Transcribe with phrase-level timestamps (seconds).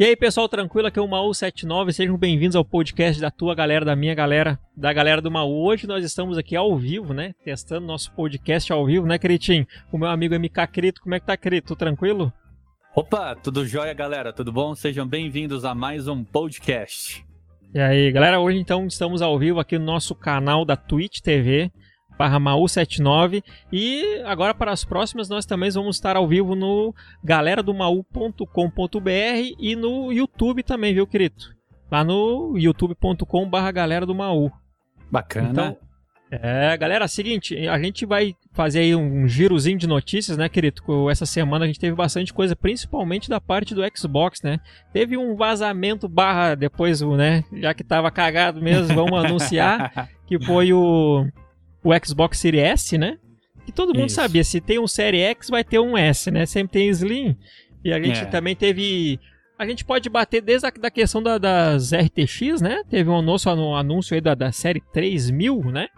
[0.00, 0.86] E aí, pessoal, tranquilo?
[0.86, 1.90] Aqui é o Maú79.
[1.90, 5.64] Sejam bem-vindos ao podcast da tua galera, da minha galera, da galera do Maú.
[5.66, 7.34] Hoje nós estamos aqui ao vivo, né?
[7.44, 9.66] Testando nosso podcast ao vivo, né, Critinho?
[9.90, 11.00] O meu amigo MK Crito.
[11.00, 11.74] Como é que tá, Crito?
[11.74, 12.32] Tranquilo?
[12.94, 14.32] Opa, tudo jóia, galera?
[14.32, 14.72] Tudo bom?
[14.76, 17.26] Sejam bem-vindos a mais um podcast.
[17.74, 21.72] E aí, galera, hoje então estamos ao vivo aqui no nosso canal da Twitch TV
[22.18, 23.42] barra Maú79.
[23.72, 26.92] E agora para as próximas nós também vamos estar ao vivo no
[27.22, 28.42] galeradomaú.com.br
[29.58, 31.36] e no YouTube também, viu, querido?
[31.90, 34.50] Lá no youtube.com barra galera do Maú.
[35.10, 35.48] Bacana.
[35.50, 35.76] Então,
[36.30, 40.82] é, galera, é seguinte, a gente vai fazer aí um girozinho de notícias, né, querido?
[41.10, 44.60] Essa semana a gente teve bastante coisa, principalmente da parte do Xbox, né?
[44.92, 50.74] Teve um vazamento barra depois, né, já que tava cagado mesmo, vamos anunciar que foi
[50.74, 51.26] o
[51.88, 53.18] o Xbox Series S, né?
[53.64, 54.16] Que todo mundo Isso.
[54.16, 56.46] sabia, se tem um Série X, vai ter um S, né?
[56.46, 57.36] Sempre tem Slim.
[57.84, 58.24] E a gente é.
[58.26, 59.18] também teve.
[59.58, 62.82] A gente pode bater desde a da questão da, das RTX, né?
[62.88, 65.88] Teve um anúncio, um anúncio aí da, da série 3000, né?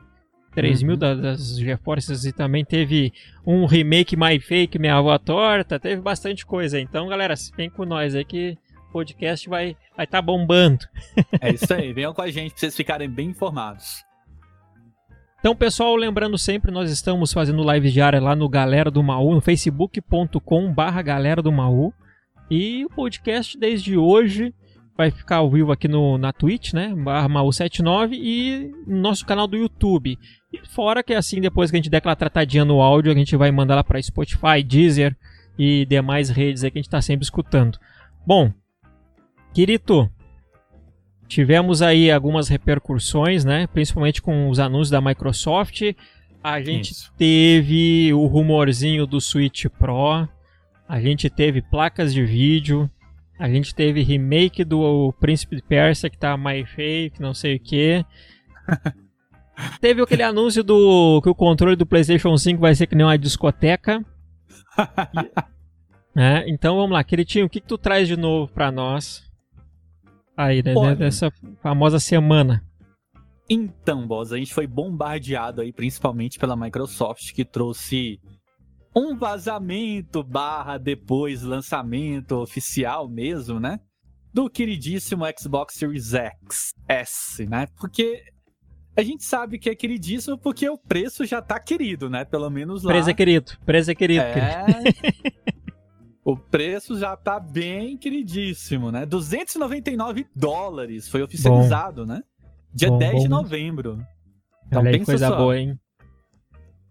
[0.55, 0.99] 3000 uhum.
[0.99, 3.13] das GeForces e também teve
[3.47, 6.81] um remake My Fake, Minha Avó Torta, teve bastante coisa.
[6.81, 10.85] Então, galera, vem com nós aí que o podcast vai estar vai tá bombando.
[11.41, 14.10] É isso aí, venham com a gente pra vocês ficarem bem informados.
[15.41, 19.41] Então, pessoal, lembrando sempre, nós estamos fazendo live diária lá no Galera do Maú, no
[19.41, 21.95] facebook.com barra Galera do Maú.
[22.51, 24.55] E o podcast desde hoje
[24.95, 26.95] vai ficar ao vivo aqui no, na Twitch, né?
[26.95, 30.19] Barra Maú79 e no nosso canal do YouTube.
[30.53, 33.35] E fora que assim, depois que a gente der aquela tratadinha no áudio, a gente
[33.35, 35.17] vai mandar lá para Spotify, Deezer
[35.59, 37.79] e demais redes aí que a gente está sempre escutando.
[38.27, 38.53] Bom,
[39.55, 40.11] Quirito,
[41.31, 43.69] Tivemos aí algumas repercussões, né?
[43.69, 45.81] Principalmente com os anúncios da Microsoft.
[46.43, 47.13] A gente Isso.
[47.17, 50.29] teve o rumorzinho do Switch Pro.
[50.89, 52.91] A gente teve placas de vídeo.
[53.39, 57.61] A gente teve remake do Príncipe de Persia que tá My Fake, não sei o
[57.61, 58.05] que.
[59.81, 63.17] teve aquele anúncio do que o controle do PlayStation 5 vai ser que nem uma
[63.17, 64.05] discoteca.
[66.17, 69.30] é, então vamos lá, Queridinho, o que, que tu traz de novo para nós?
[70.45, 71.31] Aí, né, Olha, dessa
[71.63, 72.65] famosa semana.
[73.49, 78.21] Então, Boss, a gente foi bombardeado aí, principalmente pela Microsoft, que trouxe
[78.95, 83.81] um vazamento barra depois lançamento oficial mesmo, né?
[84.33, 87.67] Do queridíssimo Xbox Series X, S, né?
[87.79, 88.23] Porque
[88.97, 92.25] a gente sabe que é queridíssimo porque o preço já tá querido, né?
[92.25, 92.93] Pelo menos lá.
[92.93, 94.23] Preço é querido, preço é querido.
[94.23, 94.65] É...
[96.33, 99.05] O preço já tá bem queridíssimo, né?
[99.07, 102.13] 299 dólares foi oficializado, bom.
[102.13, 102.23] né?
[102.73, 103.19] Dia bom, 10 bom.
[103.21, 104.07] de novembro.
[104.67, 105.37] Então, Olha coisa só.
[105.37, 105.79] boa, hein?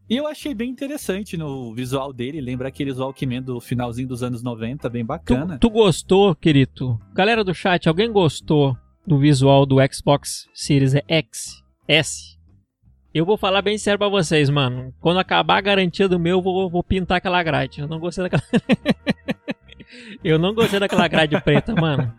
[0.09, 4.41] E eu achei bem interessante no visual dele, lembra aqueles Walkman do finalzinho dos anos
[4.41, 5.59] 90, bem bacana.
[5.59, 7.00] Tu, tu gostou, querido?
[7.13, 8.75] Galera do chat, alguém gostou
[9.06, 12.38] do visual do Xbox Series X, S?
[13.14, 14.94] Eu vou falar bem sério pra vocês, mano.
[15.02, 17.81] Quando acabar a garantia do meu, eu vou, vou pintar aquela grade.
[17.81, 18.44] Eu não gostei daquela.
[20.24, 22.14] eu não gostei daquela grade preta, mano.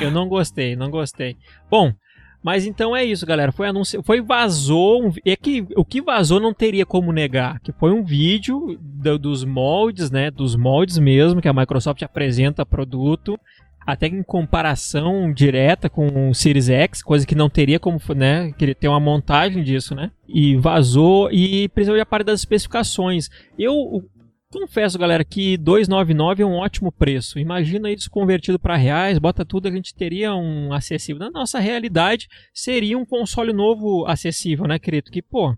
[0.00, 1.36] Eu não gostei, não gostei.
[1.70, 1.94] Bom,
[2.42, 3.52] mas então é isso, galera.
[3.52, 7.72] Foi anúncio, foi vazou, um, é que o que vazou não teria como negar, que
[7.72, 13.38] foi um vídeo do, dos moldes, né, dos moldes mesmo que a Microsoft apresenta produto
[13.86, 18.64] até em comparação direta com o Series X, coisa que não teria como, né, que
[18.64, 20.10] ele tem uma montagem disso, né?
[20.28, 23.28] E vazou e precisou de a parte das especificações.
[23.58, 24.02] Eu
[24.50, 27.38] confesso, galera, que 299 é um ótimo preço.
[27.38, 31.20] Imagina isso convertido para reais, bota tudo, a gente teria um acessível.
[31.20, 35.10] Na nossa realidade, seria um console novo acessível, né, querido?
[35.10, 35.56] Que, pô,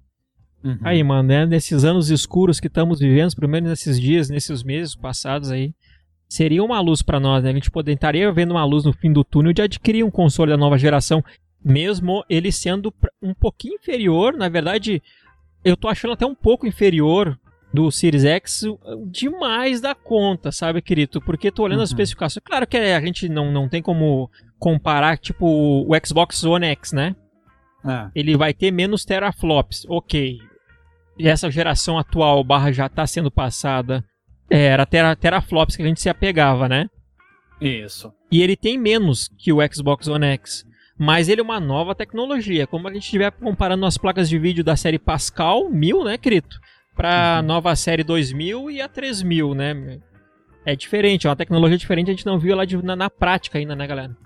[0.64, 0.78] Uhum.
[0.82, 1.44] Aí, mano, né?
[1.44, 5.74] Nesses anos escuros que estamos vivendo, pelo menos nesses dias, nesses meses passados aí,
[6.34, 7.50] seria uma luz para nós, né?
[7.50, 10.50] A gente poder, estaria vendo uma luz no fim do túnel de adquirir um console
[10.50, 11.22] da nova geração,
[11.64, 15.00] mesmo ele sendo um pouquinho inferior, na verdade,
[15.64, 17.38] eu tô achando até um pouco inferior
[17.72, 18.64] do Series X
[19.06, 21.20] demais da conta, sabe, querido?
[21.20, 21.84] Porque tô olhando uhum.
[21.84, 22.42] as especificações.
[22.44, 24.28] Claro que a gente não, não tem como
[24.58, 27.14] comparar, tipo, o Xbox One X, né?
[27.86, 28.10] É.
[28.12, 30.40] Ele vai ter menos teraflops, ok.
[31.16, 34.04] E essa geração atual barra já está sendo passada
[34.50, 36.88] é, era tera, teraflops que a gente se apegava, né?
[37.60, 38.12] Isso.
[38.30, 40.64] E ele tem menos que o Xbox One X.
[40.98, 42.66] Mas ele é uma nova tecnologia.
[42.66, 46.60] Como a gente estiver comparando as placas de vídeo da série Pascal 1000, né, Crito?
[46.94, 47.46] Para a uhum.
[47.46, 50.00] nova série 2000 e a 3000, né?
[50.64, 53.58] É diferente, é uma tecnologia diferente, a gente não viu ela de, na, na, prática
[53.58, 54.16] ainda, né, galera?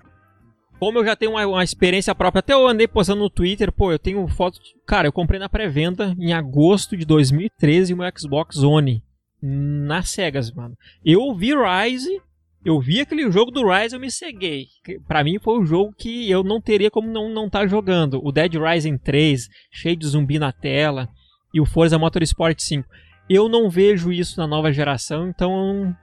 [0.79, 3.91] Como eu já tenho uma, uma, experiência própria, até eu andei postando no Twitter, pô,
[3.91, 4.57] eu tenho foto.
[4.85, 9.03] Cara, eu comprei na pré-venda em agosto de 2013 o meu Xbox One
[9.41, 10.75] nas cegas, mano.
[11.03, 12.21] Eu vi Rise
[12.63, 14.67] Eu vi aquele jogo do Rise, eu me ceguei.
[15.07, 18.19] Para mim foi um jogo que eu não teria como não não estar tá jogando.
[18.23, 21.07] O Dead Rising 3, cheio de zumbi na tela,
[21.53, 22.87] e o Forza Motorsport 5.
[23.29, 25.95] Eu não vejo isso na nova geração, então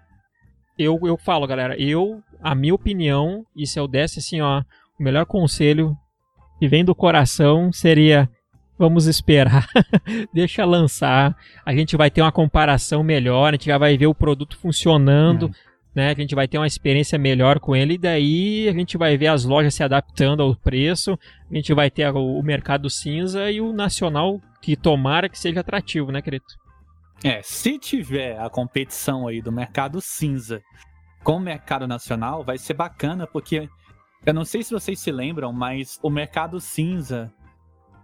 [0.78, 4.62] eu, eu falo, galera, eu, a minha opinião, e se eu desse assim, ó,
[4.98, 5.96] o melhor conselho
[6.58, 8.30] que vem do coração seria
[8.78, 9.66] vamos esperar,
[10.32, 14.14] deixa lançar, a gente vai ter uma comparação melhor, a gente já vai ver o
[14.14, 16.10] produto funcionando, é né?
[16.10, 19.28] A gente vai ter uma experiência melhor com ele e daí a gente vai ver
[19.28, 21.18] as lojas se adaptando ao preço,
[21.50, 26.12] a gente vai ter o mercado cinza e o nacional que tomara que seja atrativo,
[26.12, 26.44] né, querido?
[27.24, 30.60] É, se tiver a competição aí do mercado cinza
[31.24, 33.66] com o mercado nacional, vai ser bacana porque
[34.26, 37.32] eu não sei se vocês se lembram, mas o mercado cinza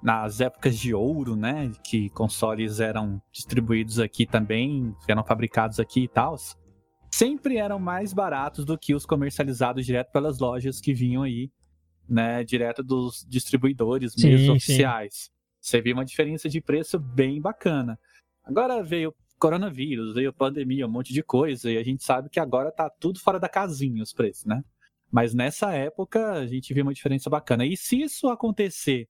[0.03, 6.09] nas épocas de ouro, né, que consoles eram distribuídos aqui também, eram fabricados aqui e
[6.09, 6.37] tal,
[7.11, 11.51] sempre eram mais baratos do que os comercializados direto pelas lojas que vinham aí,
[12.09, 15.31] né, direto dos distribuidores sim, mesmo oficiais.
[15.61, 17.97] Você viu uma diferença de preço bem bacana.
[18.43, 22.73] Agora veio coronavírus, veio pandemia, um monte de coisa, e a gente sabe que agora
[22.73, 24.65] tá tudo fora da casinha os preços, né?
[25.11, 27.65] Mas nessa época a gente viu uma diferença bacana.
[27.65, 29.09] E se isso acontecer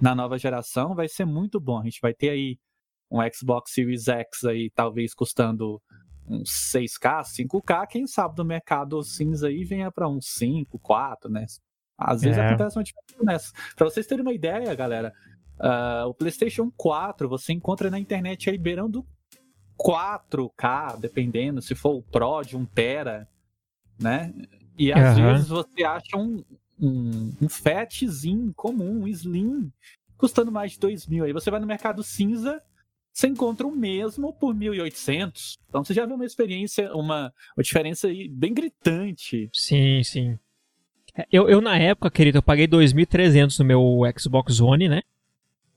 [0.00, 1.80] na nova geração, vai ser muito bom.
[1.80, 2.58] A gente vai ter aí
[3.10, 5.80] um Xbox Series X aí, talvez custando
[6.28, 11.46] uns 6K, 5K, quem sabe do mercado cinza aí venha para uns 5, 4, né?
[11.96, 12.46] Às vezes é.
[12.46, 13.52] acontece uma diferença nessa.
[13.74, 15.12] Para vocês terem uma ideia, galera,
[15.58, 19.06] uh, o PlayStation 4 você encontra na internet aí beirando
[19.78, 23.28] 4K, dependendo, se for o Pro de 1 Tera,
[23.98, 24.34] né?
[24.78, 25.24] E às uhum.
[25.32, 26.44] vezes você acha um,
[26.80, 29.70] um, um fatzinho comum, um slim,
[30.16, 31.24] custando mais de 2 mil.
[31.24, 32.60] Aí você vai no mercado cinza,
[33.12, 35.54] você encontra o mesmo por 1.800.
[35.68, 39.48] Então você já vê uma experiência, uma, uma diferença aí bem gritante.
[39.52, 40.38] Sim, sim.
[41.32, 45.02] Eu, eu na época, querido, eu paguei 2.300 no meu Xbox One, né?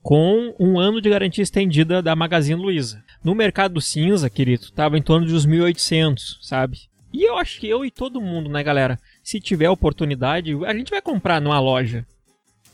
[0.02, 3.02] Com um ano de garantia estendida da Magazine Luiza.
[3.24, 6.90] No mercado cinza, querido, tava em torno de uns 1.800, sabe?
[7.12, 8.98] E eu acho que eu e todo mundo, né, galera?
[9.30, 12.04] Se tiver oportunidade, a gente vai comprar numa loja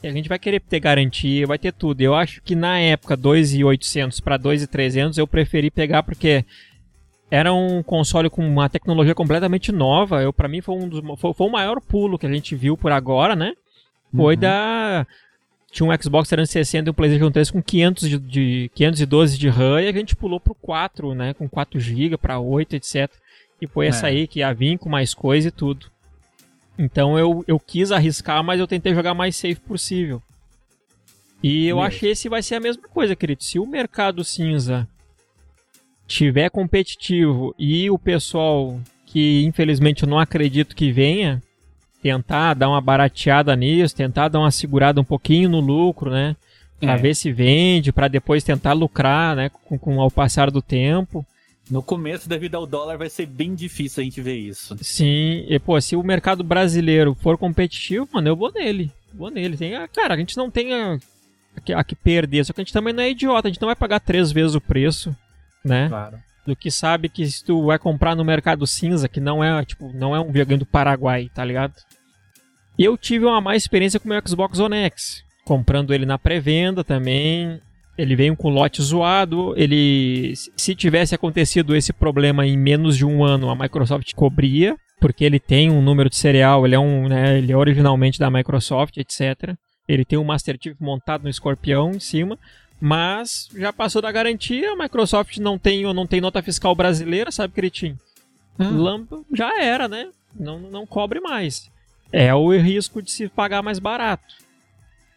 [0.09, 2.01] a gente vai querer ter garantia, vai ter tudo.
[2.01, 6.45] Eu acho que na época 2.800 para 2.300 eu preferi pegar porque
[7.31, 10.23] era um console com uma tecnologia completamente nova.
[10.23, 12.77] Eu para mim foi um dos foi, foi, o maior pulo que a gente viu
[12.77, 13.53] por agora, né?
[14.15, 14.41] Foi uhum.
[14.41, 15.07] da
[15.71, 19.83] tinha um Xbox 360 e um PlayStation 3 com 500 de, de 512 de RAM
[19.83, 23.11] e a gente pulou pro 4, né, com 4 GB para 8, etc.
[23.61, 23.89] E foi é.
[23.89, 25.91] essa aí que ia vir com mais coisa e tudo.
[26.79, 30.23] Então eu, eu quis arriscar, mas eu tentei jogar mais safe possível.
[31.43, 33.43] E eu acho que esse vai ser a mesma coisa, querido.
[33.43, 34.89] Se o mercado cinza
[36.07, 41.43] tiver competitivo e o pessoal que infelizmente eu não acredito que venha
[42.03, 46.37] tentar dar uma barateada nisso, tentar dar uma segurada um pouquinho no lucro, né?
[46.79, 46.97] Pra é.
[46.97, 49.49] ver se vende, para depois tentar lucrar, né?
[49.49, 51.27] Com, com ao passar do tempo.
[51.71, 54.77] No começo, devido ao dólar, vai ser bem difícil a gente ver isso.
[54.81, 58.93] Sim, e pô, se o mercado brasileiro for competitivo, mano, eu vou nele.
[59.13, 59.57] Vou nele.
[59.57, 62.73] Tem, cara, a gente não tem a, a, a, que perder, só que a gente
[62.73, 65.15] também não é idiota, a gente não vai pagar três vezes o preço,
[65.65, 65.89] né?
[65.89, 66.19] Claro.
[66.47, 69.91] Do que sabe que se tu vai comprar no mercado cinza, que não é, tipo,
[69.93, 71.75] não é um videogame do Paraguai, tá ligado?
[72.79, 76.85] Eu tive uma má experiência com o meu Xbox One X, comprando ele na pré-venda
[76.85, 77.61] também.
[77.97, 79.55] Ele veio com lote zoado.
[79.57, 85.25] Ele, se tivesse acontecido esse problema em menos de um ano, a Microsoft cobria, porque
[85.25, 88.97] ele tem um número de serial, ele é um, né, ele é originalmente da Microsoft,
[88.97, 89.55] etc.
[89.89, 92.39] Ele tem um Master Chief montado no Escorpião em cima,
[92.81, 94.73] mas já passou da garantia.
[94.73, 97.99] A Microsoft não tem ou não tem nota fiscal brasileira, sabe, Cretinho?
[98.59, 99.07] Hum.
[99.35, 100.09] já era, né?
[100.35, 101.71] Não, não cobre mais.
[102.13, 104.35] É o risco de se pagar mais barato.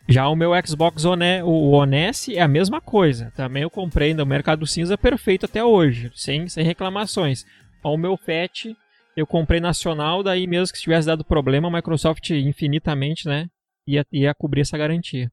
[0.10, 3.32] Já o meu Xbox One, o One S é a mesma coisa.
[3.36, 7.46] Também eu comprei no Mercado Cinza perfeito até hoje, sem, sem reclamações.
[7.84, 8.76] O meu FAT
[9.16, 13.48] eu comprei nacional, daí mesmo que tivesse dado problema, a Microsoft infinitamente, né,
[13.86, 15.32] ia, ia cobrir essa garantia.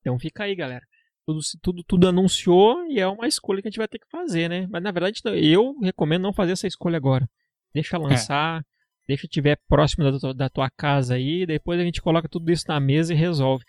[0.00, 0.86] Então fica aí, galera.
[1.26, 4.48] Tudo, tudo, tudo anunciou e é uma escolha que a gente vai ter que fazer,
[4.48, 4.66] né?
[4.70, 7.28] Mas na verdade eu recomendo não fazer essa escolha agora.
[7.74, 8.64] Deixa lançar, é.
[9.08, 12.80] deixa tiver próximo da, da tua casa aí, depois a gente coloca tudo isso na
[12.80, 13.62] mesa e resolve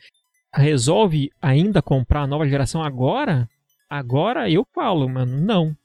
[0.54, 3.50] resolve ainda comprar a nova geração agora?
[3.90, 5.76] Agora eu falo, mano, não.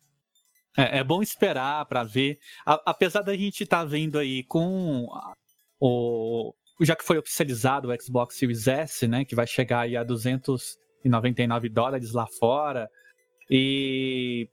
[0.77, 2.39] É, é bom esperar para ver.
[2.65, 5.07] A, apesar da gente estar tá vendo aí com
[5.81, 6.55] o.
[6.81, 9.25] Já que foi oficializado o Xbox Series S, né?
[9.25, 12.89] Que vai chegar aí a 299 dólares lá fora.
[13.51, 14.49] E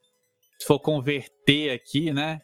[0.59, 2.41] se for converter aqui, né?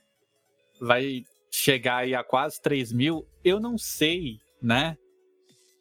[0.79, 4.97] Vai chegar aí a quase 3 mil, eu não sei, né?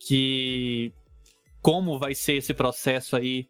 [0.07, 0.93] Que
[1.65, 3.49] como vai ser esse processo aí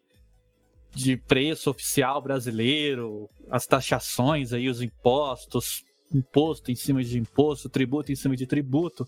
[0.93, 8.13] de preço oficial brasileiro, as taxações aí, os impostos, imposto em cima de imposto, tributo
[8.13, 9.05] em cima de tributo.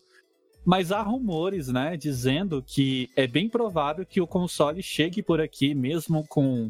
[0.65, 5.73] Mas há rumores, né, dizendo que é bem provável que o console chegue por aqui,
[5.73, 6.69] mesmo com,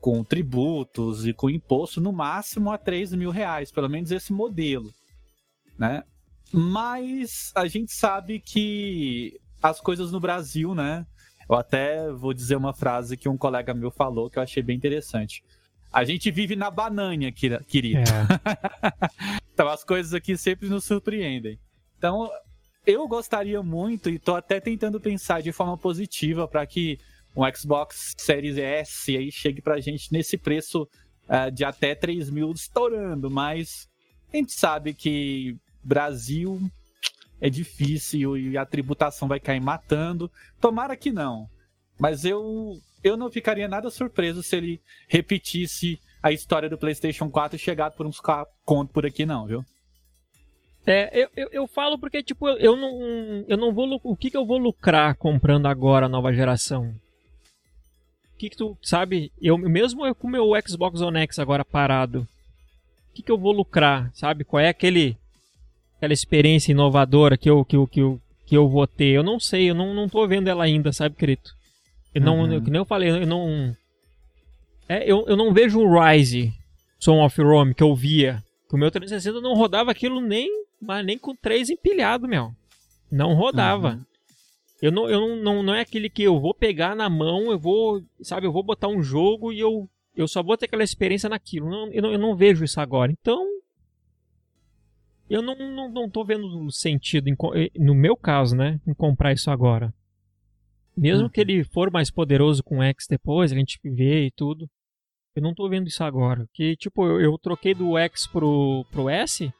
[0.00, 4.92] com tributos e com imposto, no máximo a 3 mil reais, pelo menos esse modelo,
[5.76, 6.04] né?
[6.52, 11.04] Mas a gente sabe que as coisas no Brasil, né?
[11.48, 14.76] Eu até vou dizer uma frase que um colega meu falou que eu achei bem
[14.76, 15.42] interessante.
[15.90, 18.00] A gente vive na banana, querido.
[18.00, 18.12] É.
[19.52, 21.58] então as coisas aqui sempre nos surpreendem.
[21.96, 22.30] Então,
[22.86, 26.98] eu gostaria muito, e tô até tentando pensar de forma positiva para que
[27.34, 30.88] um Xbox Series S aí chegue pra gente nesse preço
[31.28, 33.88] uh, de até 3 mil estourando, mas
[34.32, 36.60] a gente sabe que Brasil
[37.40, 40.30] é difícil e a tributação vai cair matando.
[40.60, 41.48] Tomara que não.
[41.98, 47.56] Mas eu, eu não ficaria nada surpreso se ele repetisse a história do PlayStation 4
[47.56, 48.20] e chegar por uns
[48.64, 49.64] contos por aqui, não, viu?
[50.86, 54.00] É, eu, eu, eu, falo porque, tipo, eu não, eu não vou.
[54.02, 56.94] O que, que eu vou lucrar comprando agora a nova geração?
[58.34, 58.76] O que, que tu.
[58.82, 59.30] Sabe?
[59.40, 62.26] Eu mesmo eu com o meu Xbox One X agora parado.
[63.10, 64.10] O que, que eu vou lucrar?
[64.14, 64.44] Sabe?
[64.44, 65.18] Qual é aquele.
[65.98, 69.10] Aquela experiência inovadora que eu, que eu, que eu, que eu vou ter?
[69.10, 71.42] Eu não sei, eu não, não tô vendo ela ainda, sabe, querido?
[72.14, 72.64] Eu não, uhum.
[72.64, 73.76] que nem eu falei, eu não.
[74.88, 76.52] É, eu, eu não vejo o Rise
[76.98, 78.42] Son of Rome que eu via.
[78.68, 80.48] Que o meu 360 não rodava aquilo nem
[80.80, 82.52] mas nem com três empilhado, meu.
[83.10, 83.92] Não rodava.
[83.92, 84.04] Uhum.
[84.80, 87.58] Eu, não, eu não, não, não é aquele que eu vou pegar na mão, eu
[87.58, 91.28] vou, sabe, eu vou botar um jogo e eu, eu só vou ter aquela experiência
[91.28, 91.68] naquilo.
[91.68, 93.10] Não, eu, não, eu não vejo isso agora.
[93.10, 93.44] Então,
[95.28, 97.36] eu não, não, não tô vendo sentido, em,
[97.76, 99.92] no meu caso, né, em comprar isso agora.
[100.96, 101.28] Mesmo uhum.
[101.28, 104.68] que ele for mais poderoso com X depois, a gente vê e tudo.
[105.36, 106.44] Eu não tô vendo isso agora.
[106.52, 109.52] Que, tipo, eu, eu troquei do X pro, pro S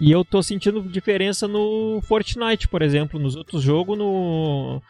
[0.00, 3.20] e eu tô sentindo diferença no Fortnite, por exemplo.
[3.20, 4.82] Nos outros jogos, no,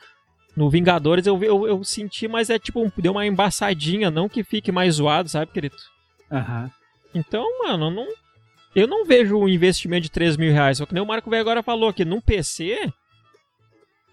[0.56, 4.72] no Vingadores, eu, eu, eu senti, mas é tipo, deu uma embaçadinha, não que fique
[4.72, 5.76] mais zoado, sabe, querido?
[6.32, 6.64] Aham.
[6.64, 6.70] Uhum.
[7.16, 8.08] Então, mano, não,
[8.74, 10.78] eu não vejo um investimento de 3 mil reais.
[10.78, 12.92] Só que nem o Marco Velho agora falou que num PC,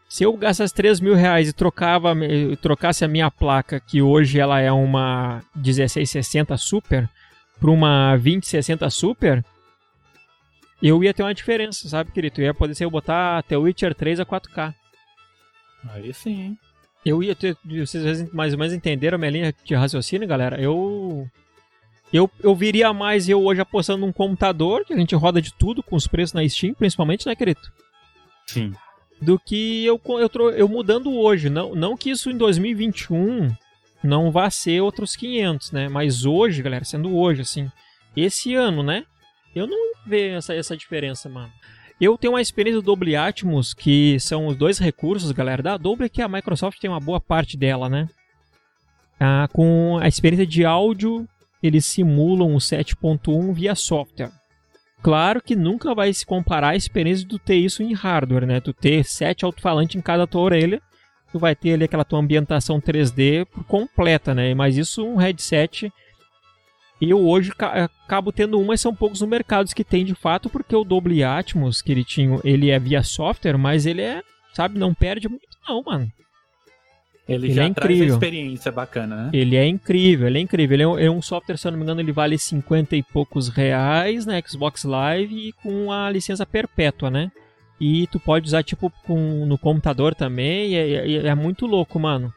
[0.08, 2.14] se eu gastasse 3 mil reais e trocava,
[2.62, 7.10] trocasse a minha placa, que hoje ela é uma 1660 Super,
[7.60, 9.46] para uma 2060 Super,
[10.82, 12.42] eu ia ter uma diferença, sabe, querido?
[12.42, 14.74] Eu ia poder ser eu botar até o Witcher 3 a 4K.
[15.90, 16.58] Aí sim.
[17.06, 17.56] Eu ia ter.
[17.66, 20.62] Vocês mais ou menos entenderam a minha linha de raciocínio, galera?
[20.62, 21.28] Eu.
[22.14, 25.82] Eu, eu viria mais eu hoje apostando num computador, que a gente roda de tudo
[25.82, 27.62] com os preços na Steam, principalmente, né, querido?
[28.46, 28.74] Sim.
[29.22, 31.50] Do que eu, eu, eu mudando hoje.
[31.50, 33.50] Não, não que isso em 2021
[34.04, 35.88] não vá ser outros 500, né?
[35.88, 37.72] Mas hoje, galera, sendo hoje, assim,
[38.16, 39.06] esse ano, né?
[39.56, 41.52] Eu não vejo essa, essa diferença, mano.
[42.00, 46.10] Eu tenho uma experiência do Dolby Atmos, que são os dois recursos, galera, da Dolby,
[46.10, 48.10] que a Microsoft tem uma boa parte dela, né?
[49.20, 51.28] Ah, com a experiência de áudio,
[51.62, 54.32] eles simulam o 7.1 via software.
[55.02, 58.60] Claro que nunca vai se comparar a experiência de tu ter isso em hardware, né?
[58.60, 60.82] Tu ter sete alto-falantes em cada tua orelha,
[61.32, 64.54] tu vai ter ali aquela tua ambientação 3D completa, né?
[64.54, 65.92] Mas isso um headset
[67.10, 70.76] eu hoje acabo tendo um, mas são poucos no mercado que tem de fato, porque
[70.76, 74.22] o Dolby Atmos que ele tinha, ele é via software, mas ele é,
[74.54, 76.12] sabe, não perde muito não, mano.
[77.28, 77.98] Ele, ele já é incrível.
[77.98, 79.30] traz experiência bacana, né?
[79.34, 80.76] Ele é incrível, ele é incrível.
[80.76, 83.04] Ele é um, é um, software, se eu não me engano, ele vale 50 e
[83.04, 87.32] poucos reais na Xbox Live e com a licença perpétua, né?
[87.80, 92.00] E tu pode usar, tipo, com, no computador também, e é, é, é muito louco,
[92.00, 92.32] mano.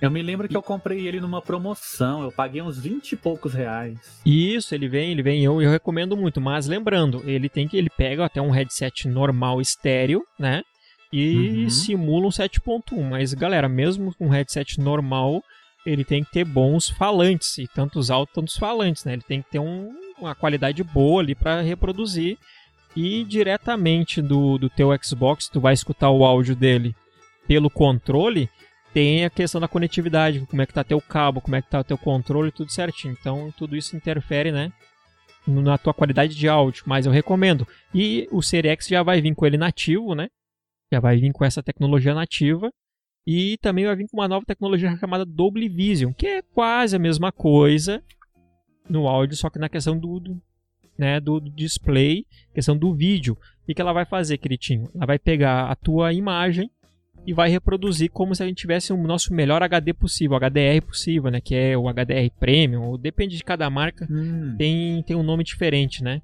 [0.00, 3.52] Eu me lembro que eu comprei ele numa promoção, eu paguei uns 20 e poucos
[3.52, 4.20] reais.
[4.24, 7.90] Isso, ele vem, ele vem, eu, eu recomendo muito, mas lembrando, ele tem que ele
[7.90, 10.62] pega até um headset normal estéreo, né?
[11.12, 11.70] E uhum.
[11.70, 15.42] simula um 7.1, mas galera, mesmo com um headset normal,
[15.84, 19.14] ele tem que ter bons falantes, e tantos altos, tantos falantes, né?
[19.14, 22.38] Ele tem que ter um, uma qualidade boa ali para reproduzir
[22.96, 26.94] e diretamente do, do teu Xbox, tu vai escutar o áudio dele
[27.46, 28.48] pelo controle,
[28.92, 31.80] tem a questão da conectividade, como é que tá teu cabo, como é que tá
[31.80, 33.16] o teu controle, tudo certinho.
[33.18, 34.72] Então, tudo isso interfere, né?
[35.46, 37.66] Na tua qualidade de áudio, mas eu recomendo.
[37.94, 40.28] E o Series X já vai vir com ele nativo, né?
[40.92, 42.70] Já vai vir com essa tecnologia nativa.
[43.26, 46.98] E também vai vir com uma nova tecnologia chamada Dolby Vision, que é quase a
[46.98, 48.02] mesma coisa
[48.88, 50.42] no áudio, só que na questão do, do
[51.00, 53.36] né, do display, questão do vídeo.
[53.66, 54.90] O que ela vai fazer, queridinho?
[54.94, 56.70] Ela vai pegar a tua imagem
[57.26, 61.30] e vai reproduzir como se a gente tivesse o nosso melhor HD possível, HDR possível,
[61.30, 61.40] né?
[61.40, 64.56] Que é o HDR Premium, depende de cada marca, hum.
[64.58, 66.20] tem, tem um nome diferente, né?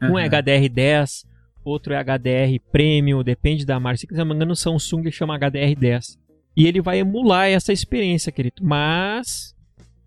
[0.00, 0.12] Uhum.
[0.12, 1.26] Um é HDR10,
[1.64, 3.98] outro é HDR Premium, depende da marca.
[3.98, 6.18] Se quiser me engano, o Samsung chama HDR10.
[6.56, 8.56] E ele vai emular essa experiência, querido.
[8.62, 9.54] Mas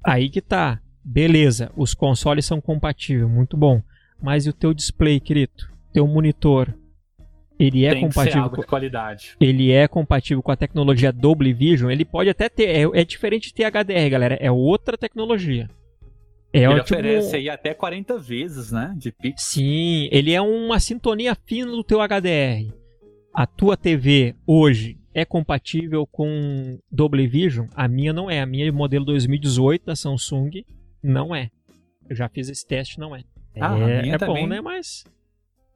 [0.03, 0.79] aí que tá.
[1.03, 3.81] Beleza, os consoles são compatíveis, muito bom.
[4.21, 5.67] Mas e o teu display, querido?
[5.93, 6.74] Teu monitor,
[7.59, 9.35] ele é Tem compatível com qualidade.
[9.39, 11.89] Ele é compatível com a tecnologia Dolby Vision.
[11.89, 12.65] Ele pode até ter.
[12.65, 14.35] É, é diferente de ter HDR, galera.
[14.35, 15.69] É outra tecnologia.
[16.55, 18.93] É ele oferece aí até 40 vezes, né?
[18.97, 19.43] De pix.
[19.43, 22.74] Sim, ele é uma sintonia fina do teu HDR.
[23.33, 27.67] A tua TV hoje é compatível com Dolby Vision?
[27.75, 28.41] A minha não é.
[28.41, 30.63] A minha é modelo 2018 da Samsung
[31.03, 31.50] não é.
[32.09, 33.24] Eu já fiz esse teste, não é.
[33.59, 34.62] Ah, é, é bom, né?
[34.62, 35.03] Mas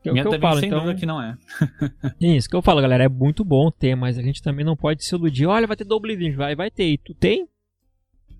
[0.01, 0.95] que, Minha que eu falo, sem então...
[0.95, 1.37] que não é.
[2.21, 5.03] Isso que eu falo, galera, é muito bom ter, mas a gente também não pode
[5.03, 5.45] se iludir.
[5.45, 6.85] Olha, vai ter Double Vision, vai, vai ter.
[6.85, 7.47] E tu tem?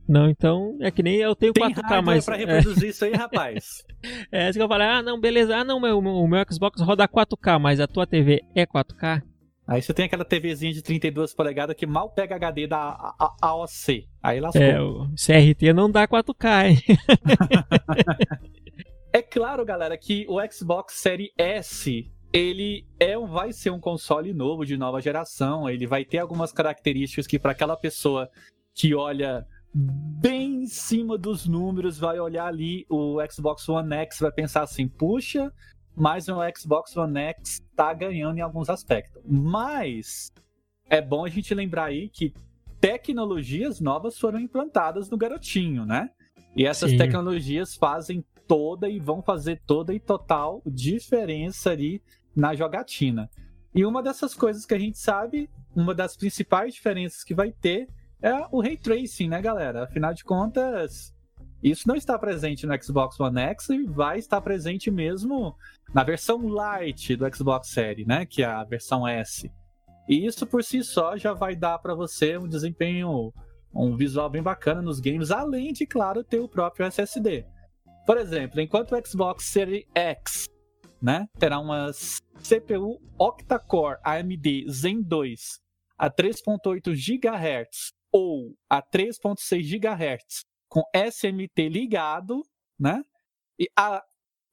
[0.10, 2.26] Não, então é que nem eu tenho tem 4K, mas.
[2.26, 2.90] pra reproduzir é...
[2.90, 3.84] isso aí, rapaz.
[4.32, 5.56] é, isso que eu falei, ah, não, beleza.
[5.56, 9.22] Ah, não, meu, o meu Xbox roda 4K, mas a tua TV é 4K?
[9.68, 14.08] Aí você tem aquela TVzinha de 32 polegadas que mal pega HD da AOC.
[14.24, 14.64] Aí lascou.
[14.64, 16.78] É, o CRT não dá 4K, hein?
[19.12, 24.64] É claro, galera, que o Xbox Series S ele é, vai ser um console novo
[24.64, 25.68] de nova geração.
[25.68, 28.30] Ele vai ter algumas características que para aquela pessoa
[28.76, 34.32] que olha bem em cima dos números, vai olhar ali o Xbox One X, vai
[34.32, 35.54] pensar assim, puxa,
[35.96, 39.22] mas o Xbox One X está ganhando em alguns aspectos.
[39.26, 40.32] Mas
[40.90, 42.34] é bom a gente lembrar aí que
[42.80, 46.10] tecnologias novas foram implantadas no garotinho, né?
[46.56, 46.98] E essas Sim.
[46.98, 52.02] tecnologias fazem toda e vão fazer toda e total diferença ali
[52.36, 53.30] na jogatina.
[53.76, 57.88] E uma dessas coisas que a gente sabe, uma das principais diferenças que vai ter
[58.22, 59.84] é o ray tracing, né, galera?
[59.84, 61.14] Afinal de contas,
[61.64, 65.56] isso não está presente no Xbox One X e vai estar presente mesmo
[65.94, 69.52] na versão Lite do Xbox Series, né, que é a versão S.
[70.08, 73.34] E isso por si só já vai dar para você um desempenho,
[73.74, 77.46] um visual bem bacana nos games, além de, claro, ter o próprio SSD.
[78.06, 80.46] Por exemplo, enquanto o Xbox Series X
[81.02, 81.92] né, terá uma
[82.42, 85.60] CPU octa-core AMD Zen 2
[85.98, 92.44] a 3.8 GHz ou a 3.6 GHz com SMT ligado,
[92.80, 93.04] né?
[93.58, 94.04] E a,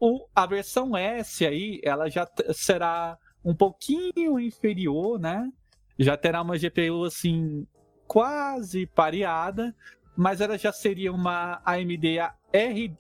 [0.01, 5.51] o, a versão S aí, ela já será um pouquinho inferior, né?
[5.99, 7.67] Já terá uma GPU assim
[8.07, 9.75] quase pareada,
[10.17, 12.19] mas ela já seria uma AMD
[12.53, 12.97] R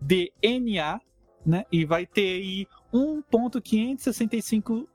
[0.00, 1.00] DNA,
[1.46, 1.64] né?
[1.70, 4.86] E vai ter aí 1.565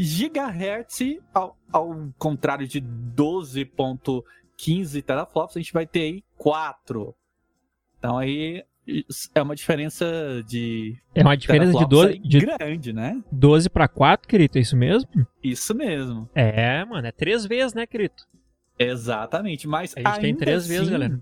[0.00, 7.14] GHz, ao, ao contrário de 12.15 teraflops, a gente vai ter aí 4.
[7.98, 8.64] Então aí
[9.34, 10.96] é uma diferença de.
[11.14, 12.18] É uma diferença de 12.
[12.18, 13.22] De grande, né?
[13.30, 15.08] 12 para 4, querido, é isso mesmo?
[15.42, 16.28] Isso mesmo.
[16.34, 18.14] É, mano, é três vezes, né, querido?
[18.78, 19.94] Exatamente, mas.
[19.96, 21.20] A gente tem três assim, vezes, galera.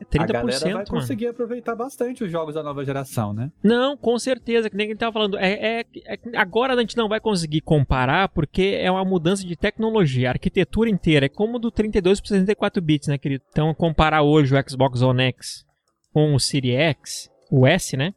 [0.00, 1.34] É 30%, a galera vai conseguir mano.
[1.34, 3.52] aproveitar bastante os jogos da nova geração, né?
[3.62, 5.36] Não, com certeza, que nem a gente tava falando.
[5.36, 9.54] É, é, é, agora a gente não vai conseguir comparar porque é uma mudança de
[9.56, 10.28] tecnologia.
[10.28, 13.44] A arquitetura inteira é como do 32 para 64 bits, né, querido?
[13.50, 15.66] Então, comparar hoje o Xbox One X
[16.12, 18.14] com o Series X, o S, né?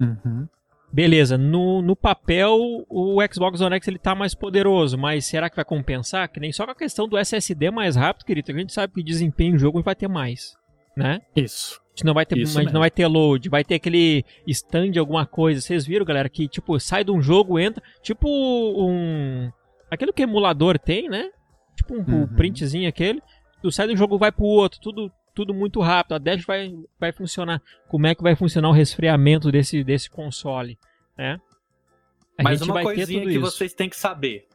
[0.00, 0.48] Uhum.
[0.92, 5.56] Beleza, no, no papel o Xbox One X ele tá mais poderoso, mas será que
[5.56, 6.28] vai compensar?
[6.28, 8.50] Que nem só com a questão do SSD mais rápido, querido.
[8.50, 10.56] A gente sabe que desempenho em jogo vai ter mais
[10.96, 11.20] né?
[11.34, 11.80] Isso.
[11.80, 12.36] A gente não vai ter,
[12.72, 15.60] não vai ter load, vai ter aquele stand alguma coisa.
[15.60, 19.50] Vocês viram, galera, que tipo sai de um jogo, entra, tipo um
[19.90, 21.30] aquele que emulador tem, né?
[21.76, 22.26] Tipo um, uhum.
[22.26, 23.22] printzinho aquele.
[23.62, 26.14] Tu sai de um jogo vai pro outro, tudo tudo muito rápido.
[26.14, 27.62] A dash vai vai funcionar.
[27.88, 30.78] Como é que vai funcionar o resfriamento desse desse console,
[31.16, 31.40] né?
[32.38, 33.40] A Mas uma coisinha que isso.
[33.40, 34.46] vocês têm que saber.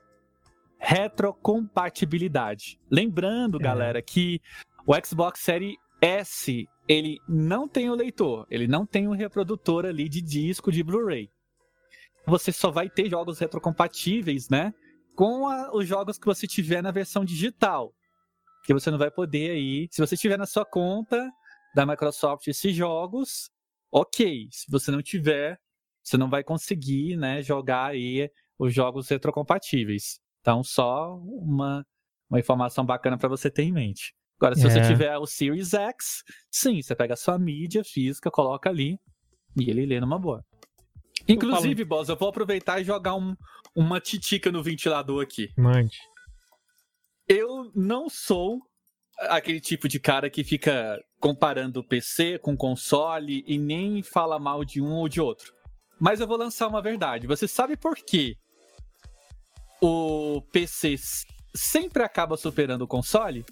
[0.77, 2.79] Retrocompatibilidade.
[2.89, 3.63] Lembrando, é.
[3.63, 4.39] galera, que
[4.85, 10.09] o Xbox Series S, ele não tem o leitor, ele não tem um reprodutor ali
[10.09, 11.29] de disco de Blu-ray.
[12.25, 14.73] Você só vai ter jogos retrocompatíveis, né?
[15.15, 17.93] Com a, os jogos que você tiver na versão digital.
[18.65, 19.87] Que você não vai poder aí.
[19.91, 21.29] Se você tiver na sua conta
[21.75, 23.49] da Microsoft esses jogos,
[23.91, 24.47] ok.
[24.51, 25.59] Se você não tiver,
[26.03, 30.19] você não vai conseguir, né, jogar aí os jogos retrocompatíveis.
[30.41, 31.85] Então, só uma,
[32.29, 34.13] uma informação bacana para você ter em mente.
[34.41, 34.69] Agora, se é.
[34.71, 38.97] você tiver o Series X, sim, você pega a sua mídia física, coloca ali
[39.55, 40.43] E ele lê numa boa.
[41.27, 43.35] Inclusive, boss, eu vou aproveitar e jogar um,
[43.75, 45.49] uma titica no ventilador aqui.
[45.55, 45.95] Mande.
[47.27, 48.59] Eu não sou
[49.19, 54.65] aquele tipo de cara que fica comparando o PC com console e nem fala mal
[54.65, 55.53] de um ou de outro.
[55.99, 57.27] Mas eu vou lançar uma verdade.
[57.27, 58.35] Você sabe por quê
[59.79, 60.95] o PC
[61.53, 63.45] sempre acaba superando o console?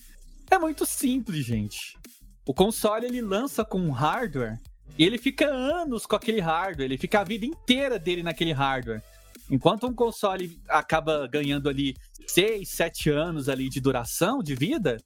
[0.52, 1.98] É muito simples, gente.
[2.46, 4.58] O console ele lança com um hardware
[4.98, 9.04] e ele fica anos com aquele hardware, ele fica a vida inteira dele naquele hardware.
[9.50, 11.96] Enquanto um console acaba ganhando ali
[12.28, 14.98] 6, 7 anos ali de duração de vida,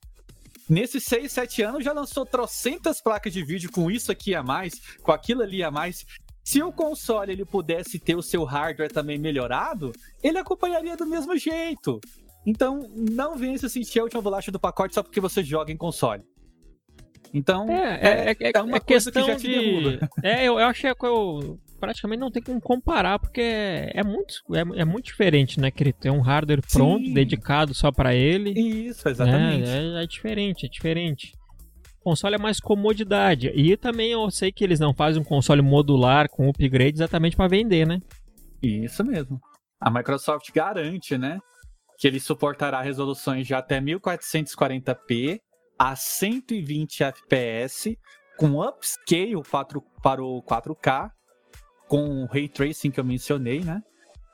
[0.70, 4.74] nesses 6, 7 anos já lançou trocentas placas de vídeo com isso aqui a mais,
[5.02, 6.06] com aquilo ali a mais.
[6.44, 11.38] Se o console ele pudesse ter o seu hardware também melhorado, ele acompanharia do mesmo
[11.38, 12.02] jeito.
[12.46, 15.78] Então, não venha se sentir a última bolacha do pacote só porque você joga em
[15.78, 16.24] console.
[17.34, 20.00] Então, é, é, é, é uma é questão que já de.
[20.22, 24.82] É, eu, eu achei que eu praticamente não tem como comparar, porque é, muito, é,
[24.82, 26.08] é muito diferente, né, Crito?
[26.08, 27.14] É um hardware pronto, Sim.
[27.14, 28.52] dedicado só para ele.
[28.52, 29.68] Isso, exatamente.
[29.68, 31.34] É, é, é diferente, é diferente
[32.04, 33.48] console é mais comodidade.
[33.56, 37.48] E também eu sei que eles não fazem um console modular com upgrade exatamente para
[37.48, 38.00] vender, né?
[38.62, 39.40] Isso mesmo.
[39.80, 41.40] A Microsoft garante, né,
[42.04, 45.40] que ele suportará resoluções de até 1440p
[45.80, 47.96] a 120 fps
[48.38, 49.42] com upscale
[50.02, 51.10] para o 4K
[51.88, 53.82] com o ray tracing que eu mencionei, né?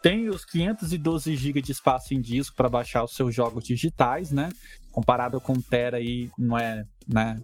[0.02, 4.50] Tem os 512 GB de espaço em disco para baixar os seus jogos digitais, né?
[4.92, 7.40] Comparado com o Tera aí não é, né?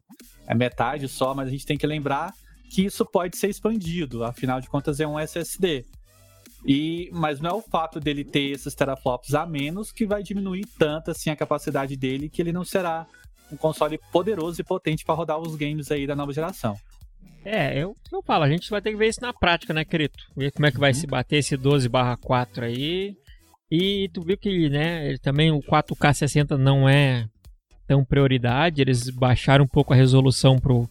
[0.47, 2.33] É metade só, mas a gente tem que lembrar
[2.71, 5.85] que isso pode ser expandido, afinal de contas é um SSD.
[6.67, 10.65] E, mas não é o fato dele ter esses teraflops a menos que vai diminuir
[10.79, 13.05] tanto assim a capacidade dele que ele não será
[13.51, 16.75] um console poderoso e potente para rodar os games aí da nova geração.
[17.43, 20.17] É, eu, eu falo, a gente vai ter que ver isso na prática, né, Crito?
[20.35, 20.95] Ver como é que vai uhum.
[20.95, 21.87] se bater esse 12
[22.19, 23.15] 4 aí.
[23.69, 27.27] E tu viu que, né, também o 4K 60 não é
[27.87, 30.89] tão prioridade, eles baixaram um pouco a resolução pro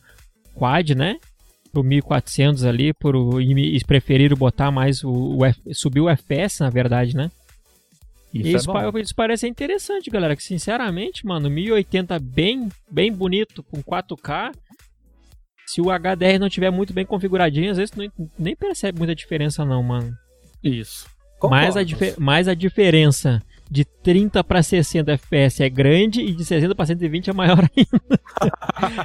[0.54, 1.18] quad, né?
[1.74, 6.60] Pro 1400 ali, pro, e, e preferiram botar mais o, o F, subir o FPS,
[6.60, 7.30] na verdade, né?
[8.32, 10.34] Isso, isso, é isso parece interessante, galera.
[10.34, 14.52] Que sinceramente, mano, 1080 bem, bem bonito com 4K
[15.66, 19.64] se o HDR não tiver muito bem configuradinho, às vezes tu nem percebe muita diferença
[19.64, 20.14] não, mano.
[20.62, 21.06] Isso.
[21.42, 21.80] Mas a,
[22.18, 27.30] mas a diferença de 30 para 60 FPS é grande e de 60 para 120
[27.30, 28.20] é maior ainda.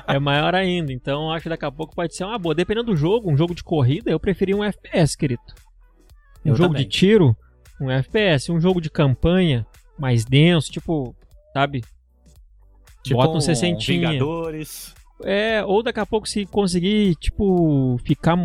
[0.08, 0.92] é maior ainda.
[0.92, 2.54] Então acho que daqui a pouco pode ser uma boa.
[2.54, 5.42] Dependendo do jogo, um jogo de corrida, eu preferi um FPS, querido.
[6.46, 6.84] Um eu jogo também.
[6.84, 7.36] de tiro,
[7.82, 8.52] um FPS.
[8.52, 9.66] Um jogo de campanha,
[9.98, 11.16] mais denso, tipo,
[11.54, 11.84] sabe?
[13.04, 13.80] Tipo Bota um 60.
[13.86, 14.94] Vingadores.
[15.24, 18.38] É, ou daqui a pouco se conseguir, tipo, ficar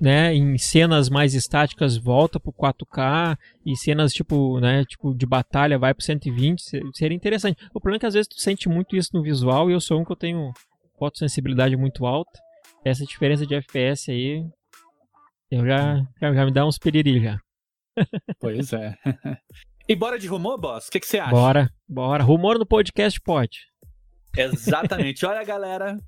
[0.00, 5.78] né, em cenas mais estáticas volta pro 4K e cenas tipo, né, tipo de batalha
[5.78, 6.62] vai pro 120,
[6.94, 7.58] seria interessante.
[7.74, 10.00] O problema é que às vezes tu sente muito isso no visual e eu sou
[10.00, 10.52] um que eu tenho
[10.98, 12.38] fotossensibilidade muito alta.
[12.84, 14.44] Essa diferença de FPS aí
[15.50, 17.38] eu já já, já me dá uns piriri já.
[18.38, 18.94] Pois é.
[19.88, 20.86] E bora de rumor, boss?
[20.86, 21.30] O que, que você acha?
[21.30, 22.22] Bora, bora.
[22.22, 23.58] Rumor no podcast pode.
[24.36, 25.26] Exatamente.
[25.26, 25.98] Olha, galera,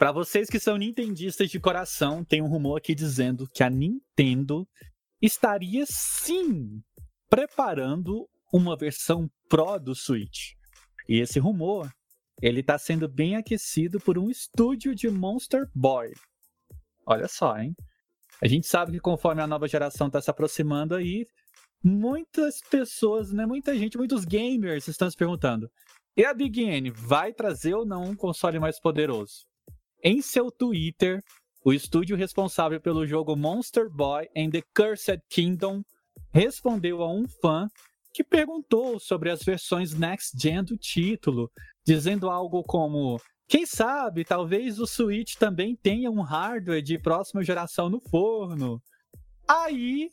[0.00, 4.66] para vocês que são nintendistas de coração, tem um rumor aqui dizendo que a Nintendo
[5.20, 6.82] estaria sim
[7.28, 10.54] preparando uma versão Pro do Switch.
[11.06, 11.92] E esse rumor,
[12.40, 16.14] ele está sendo bem aquecido por um estúdio de Monster Boy.
[17.04, 17.76] Olha só, hein?
[18.40, 21.26] A gente sabe que conforme a nova geração está se aproximando aí,
[21.84, 25.70] muitas pessoas, né, muita gente, muitos gamers estão se perguntando:
[26.16, 29.49] e a Big N vai trazer ou não um console mais poderoso?
[30.02, 31.22] Em seu Twitter,
[31.62, 35.82] o estúdio responsável pelo jogo Monster Boy and the Cursed Kingdom
[36.32, 37.68] respondeu a um fã
[38.12, 41.50] que perguntou sobre as versões next gen do título,
[41.84, 47.90] dizendo algo como: quem sabe, talvez o Switch também tenha um hardware de próxima geração
[47.90, 48.82] no forno.
[49.46, 50.10] Aí,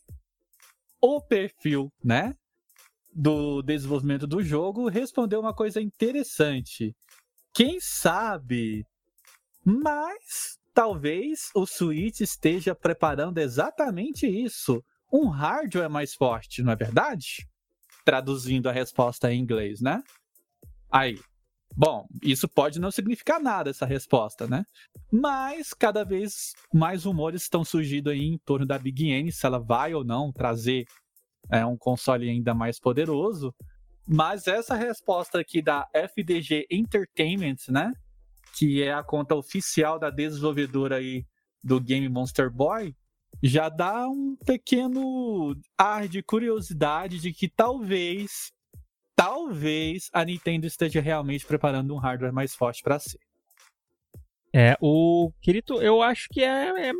[0.99, 2.35] o perfil, né,
[3.15, 6.93] do desenvolvimento do jogo respondeu uma coisa interessante.
[7.53, 8.85] Quem sabe?
[9.69, 14.81] Mas talvez o Switch esteja preparando exatamente isso.
[15.11, 17.45] Um hardware mais forte, não é verdade?
[18.05, 20.01] Traduzindo a resposta em inglês, né?
[20.89, 21.19] Aí.
[21.75, 24.65] Bom, isso pode não significar nada, essa resposta, né?
[25.11, 29.59] Mas cada vez mais rumores estão surgindo aí em torno da Big N, se ela
[29.59, 30.85] vai ou não trazer
[31.51, 33.53] é um console ainda mais poderoso.
[34.07, 37.91] Mas essa resposta aqui da FDG Entertainment, né?
[38.57, 41.25] Que é a conta oficial da desenvolvedora aí
[41.63, 42.95] do game Monster Boy,
[43.43, 48.51] já dá um pequeno ar de curiosidade de que talvez,
[49.15, 53.19] talvez a Nintendo esteja realmente preparando um hardware mais forte para ser.
[54.53, 56.91] É, o Kirito, eu acho que é, é,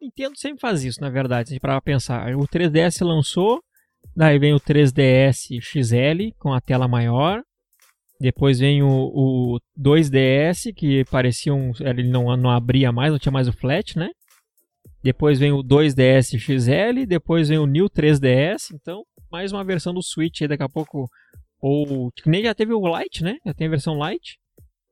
[0.00, 2.34] Nintendo sempre faz isso, na verdade, para pensar.
[2.34, 3.62] O 3DS lançou,
[4.16, 7.42] daí vem o 3DS XL com a tela maior,
[8.20, 13.32] depois vem o, o 2DS que parecia um, ele não, não abria mais, não tinha
[13.32, 14.10] mais o flat, né?
[15.02, 19.02] Depois vem o 2DS XL, depois vem o New 3DS, então
[19.32, 21.08] mais uma versão do Switch aí daqui a pouco.
[21.62, 23.38] Ou nem já teve o Lite, né?
[23.44, 24.38] Já tem a versão Lite.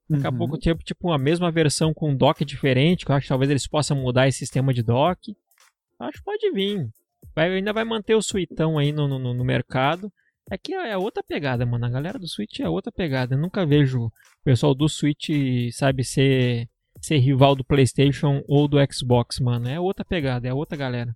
[0.09, 0.39] Daqui a uhum.
[0.39, 3.69] pouco tem tipo a mesma versão com dock diferente, que eu acho que talvez eles
[3.69, 5.37] possam mudar esse sistema de dock.
[6.01, 6.89] Acho que pode vir.
[7.35, 10.11] Vai, ainda vai manter o suitão aí no, no, no mercado.
[10.51, 11.85] É que é outra pegada, mano.
[11.85, 13.35] A galera do Switch é outra pegada.
[13.35, 14.13] Eu nunca vejo o
[14.45, 15.29] pessoal do Switch,
[15.73, 16.69] sabe, ser
[17.01, 19.69] ser rival do PlayStation ou do Xbox, mano.
[19.69, 21.15] É outra pegada, é outra galera.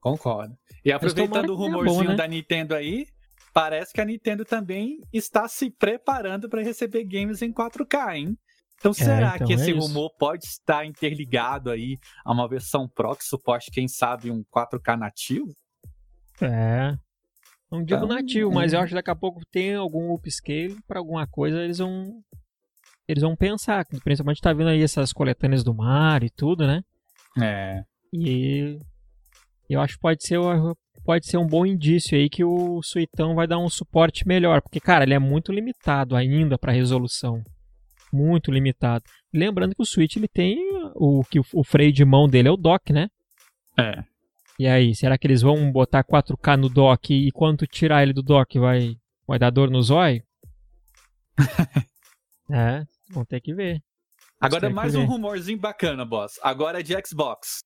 [0.00, 0.54] Concordo.
[0.84, 2.16] E aproveitando o rumorzinho bom, né?
[2.16, 3.06] da Nintendo aí,
[3.54, 8.36] parece que a Nintendo também está se preparando para receber games em 4K, hein?
[8.78, 12.88] Então é, será então que esse é rumor pode estar interligado aí a uma versão
[12.88, 15.54] Pro que suporte, quem sabe, um 4K nativo?
[16.40, 16.96] É.
[17.72, 18.54] Não digo então, nativo, é.
[18.54, 22.22] mas eu acho que daqui a pouco tem algum upscale para alguma coisa, eles vão
[23.08, 26.82] eles vão pensar, principalmente tá vendo aí essas coletâneas do mar e tudo, né?
[27.40, 27.82] É.
[28.12, 28.78] E
[29.70, 30.38] eu acho que pode ser,
[31.02, 34.78] pode ser um bom indício aí que o Suitão vai dar um suporte melhor, porque
[34.78, 37.42] cara, ele é muito limitado ainda para resolução.
[38.12, 39.02] Muito limitado.
[39.32, 40.58] Lembrando que o Switch ele tem
[40.94, 43.08] o que o freio de mão dele é o dock, né?
[43.78, 44.04] É.
[44.62, 48.22] E aí, será que eles vão botar 4K no dock e quando tirar ele do
[48.22, 48.96] dock vai
[49.26, 50.22] vai dar dor no zóio?
[52.48, 53.82] é, Vão ter que ver.
[54.40, 56.38] Agora mais um rumorzinho bacana, boss.
[56.40, 57.64] Agora é de Xbox.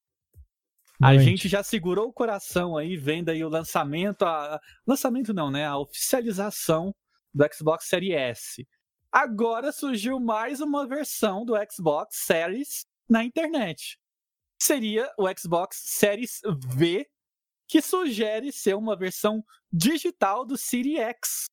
[1.02, 4.58] A gente já segurou o coração aí, vendo aí o lançamento, a...
[4.86, 5.66] lançamento não, né?
[5.66, 6.94] A oficialização
[7.34, 8.66] do Xbox Series S.
[9.12, 13.98] Agora surgiu mais uma versão do Xbox Series na internet.
[14.58, 17.06] Seria o Xbox Series V,
[17.68, 21.46] que sugere ser uma versão digital do Series X.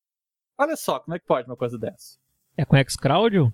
[0.57, 2.17] Olha só, como é que pode uma coisa dessa?
[2.55, 3.51] É com xCloud?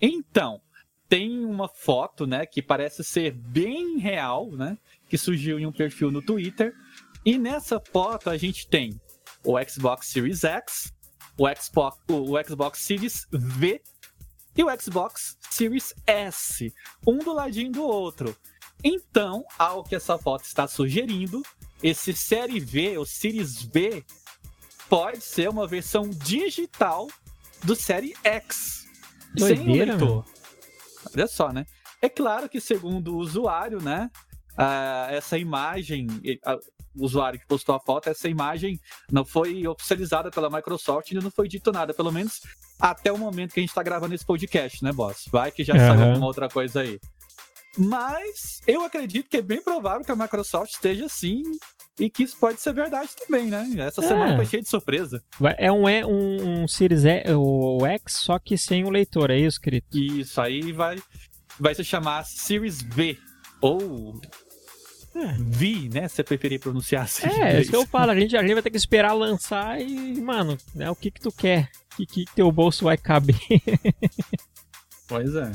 [0.00, 0.62] Então,
[1.08, 6.10] tem uma foto, né, que parece ser bem real, né, que surgiu em um perfil
[6.10, 6.74] no Twitter.
[7.24, 8.98] E nessa foto a gente tem
[9.44, 10.92] o Xbox Series X,
[11.38, 13.82] o Xbox, o Xbox Series V
[14.56, 16.72] e o Xbox Series S,
[17.06, 18.36] um do ladinho do outro.
[18.84, 21.42] Então, ao que essa foto está sugerindo,
[21.82, 24.04] esse Série V, o Series V,
[24.88, 27.08] pode ser uma versão digital
[27.64, 28.86] do Série X.
[29.34, 30.24] Doideira, sem o leitor.
[31.14, 31.66] Olha só, né?
[32.00, 34.10] É claro que, segundo o usuário, né?
[34.52, 36.58] Uh, essa imagem, uh,
[36.94, 38.78] o usuário que postou a foto, essa imagem
[39.10, 42.40] não foi oficializada pela Microsoft e não foi dito nada, pelo menos
[42.78, 45.24] até o momento que a gente está gravando esse podcast, né, boss?
[45.30, 45.78] Vai que já uhum.
[45.78, 47.00] saiu alguma outra coisa aí.
[47.78, 51.42] Mas eu acredito que é bem provável que a Microsoft esteja sim
[51.98, 53.66] e que isso pode ser verdade também, né?
[53.78, 54.08] Essa é.
[54.08, 55.22] semana foi cheia de surpresa.
[55.56, 59.38] É um, é um, um Series e, o X, só que sem o leitor, é
[59.38, 59.86] isso, querido?
[59.94, 60.98] Isso, aí vai,
[61.58, 63.18] vai se chamar Series V.
[63.60, 64.20] Ou
[65.14, 65.36] é.
[65.38, 66.08] Vi, né?
[66.08, 67.26] Se você preferir pronunciar assim.
[67.26, 68.10] É, é isso que eu falo.
[68.10, 71.20] A gente, a gente vai ter que esperar lançar e, mano, né, o que que
[71.20, 71.70] tu quer?
[71.92, 73.36] O que, que teu bolso vai caber?
[75.06, 75.52] pois é.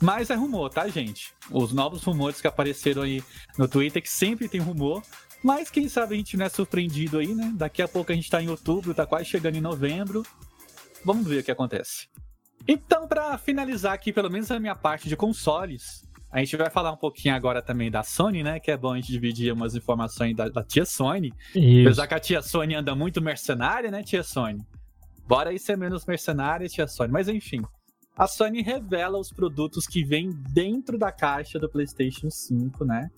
[0.00, 1.32] Mas é rumor, tá, gente?
[1.50, 3.22] Os novos rumores que apareceram aí
[3.56, 5.02] no Twitter, que sempre tem rumor,
[5.42, 7.52] mas quem sabe a gente não é surpreendido aí, né?
[7.54, 10.24] Daqui a pouco a gente tá em outubro, tá quase chegando em novembro.
[11.04, 12.08] Vamos ver o que acontece.
[12.66, 16.92] Então, para finalizar aqui, pelo menos a minha parte de consoles, a gente vai falar
[16.92, 18.60] um pouquinho agora também da Sony, né?
[18.60, 21.32] Que é bom a gente dividir umas informações da, da tia Sony.
[21.54, 21.88] Isso.
[21.88, 24.60] Apesar que a tia Sony anda muito mercenária, né, tia Sony?
[25.26, 27.10] Bora aí ser menos mercenária, tia Sony.
[27.10, 27.62] Mas enfim,
[28.18, 33.08] a Sony revela os produtos que vêm dentro da caixa do PlayStation 5, né?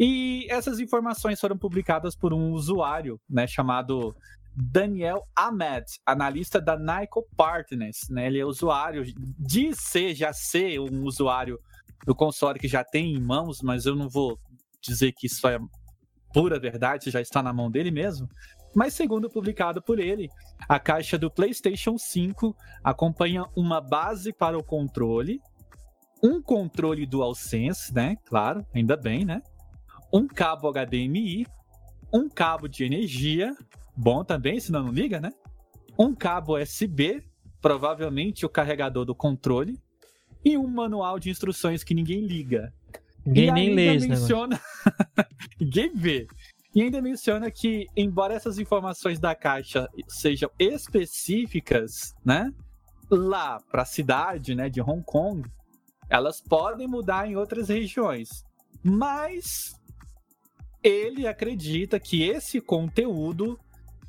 [0.00, 4.16] E essas informações foram publicadas por um usuário, né, chamado
[4.56, 8.26] Daniel Ahmed, analista da Nyko Partners, né?
[8.26, 9.04] Ele é usuário,
[9.38, 11.60] diz ser já ser um usuário
[12.06, 14.38] do console que já tem em mãos, mas eu não vou
[14.80, 15.58] dizer que isso é
[16.32, 18.26] pura verdade, já está na mão dele mesmo.
[18.74, 20.28] Mas segundo publicado por ele,
[20.68, 25.40] a caixa do PlayStation 5 acompanha uma base para o controle,
[26.22, 28.16] um controle DualSense, né?
[28.24, 29.42] Claro, ainda bem, né?
[30.12, 31.46] um cabo HDMI,
[32.12, 33.56] um cabo de energia,
[33.96, 35.32] bom também, senão não liga, né?
[35.98, 37.22] Um cabo USB,
[37.60, 39.80] provavelmente o carregador do controle,
[40.44, 42.72] e um manual de instruções que ninguém liga.
[43.24, 44.60] Ninguém nem lê menciona...
[45.60, 46.26] Ninguém vê.
[46.74, 52.52] E ainda menciona que, embora essas informações da caixa sejam específicas, né,
[53.10, 55.48] lá para a cidade, né, de Hong Kong,
[56.08, 58.28] elas podem mudar em outras regiões.
[58.82, 59.74] Mas
[60.82, 63.58] ele acredita que esse conteúdo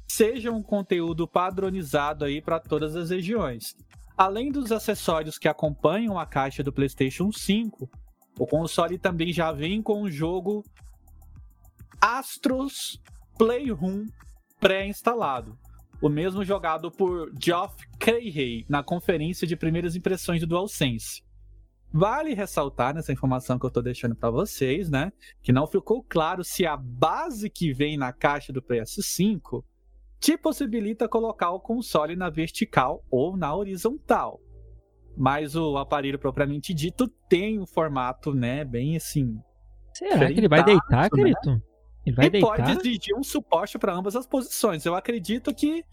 [0.08, 3.76] seja um conteúdo padronizado aí para todas as regiões.
[4.18, 7.90] Além dos acessórios que acompanham a caixa do PlayStation 5,
[8.40, 10.64] o console também já vem com o jogo
[12.02, 13.02] Astros
[13.38, 14.06] Playroom
[14.60, 15.58] pré-instalado.
[16.02, 21.24] O mesmo jogado por Geoff Keighley na conferência de primeiras impressões do DualSense.
[21.92, 26.44] Vale ressaltar nessa informação que eu estou deixando para vocês, né, que não ficou claro
[26.44, 29.64] se a base que vem na caixa do PS5
[30.20, 34.40] te possibilita colocar o console na vertical ou na horizontal.
[35.16, 39.38] Mas o aparelho propriamente dito tem um formato, né, bem assim.
[39.94, 41.10] Será que ele vai deitar, né?
[41.10, 41.62] querido?
[42.06, 42.58] Ele vai e deitar?
[42.58, 44.86] pode exigir um suporte para ambas as posições.
[44.86, 45.84] Eu acredito que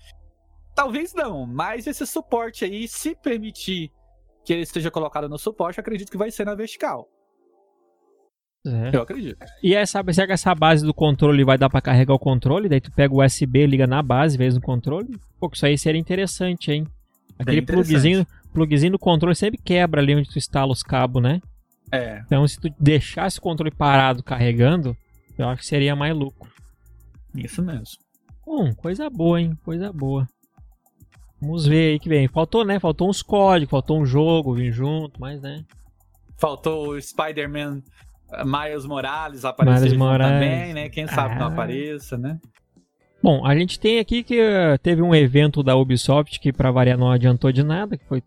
[0.74, 3.90] talvez não, mas esse suporte aí, se permitir
[4.44, 7.08] que ele esteja colocado no suporte, acredito que vai ser na vertical.
[8.66, 8.94] É.
[8.94, 9.38] Eu acredito.
[9.62, 12.68] E essa, será que essa base do controle vai dar para carregar o controle?
[12.68, 15.18] Daí tu pega o USB, liga na base, vez no controle?
[15.38, 16.86] Pô, isso aí seria interessante, hein?
[17.38, 21.40] Aquele plugzinho, plugzinho do controle sempre quebra ali onde tu instala os cabos, né?
[21.90, 22.20] É.
[22.26, 24.94] Então se tu deixasse o controle parado carregando,
[25.40, 26.50] eu acho que seria mais lucro.
[27.35, 27.96] Isso mesmo.
[28.46, 29.57] Hum, coisa boa, hein?
[29.64, 30.26] Coisa boa.
[31.40, 32.29] Vamos ver aí que vem.
[32.29, 32.79] Faltou, né?
[32.79, 35.64] Faltou uns códigos, faltou um jogo vir junto, mas né.
[36.37, 37.83] Faltou o Spider-Man
[38.33, 40.33] eh, Miles Morales aparecer Miles Morales.
[40.35, 40.88] também, né?
[40.88, 41.38] Quem sabe ah.
[41.38, 42.38] não apareça, né?
[43.22, 46.98] Bom, a gente tem aqui que uh, teve um evento da Ubisoft que para variar
[46.98, 48.22] não adiantou de nada, que foi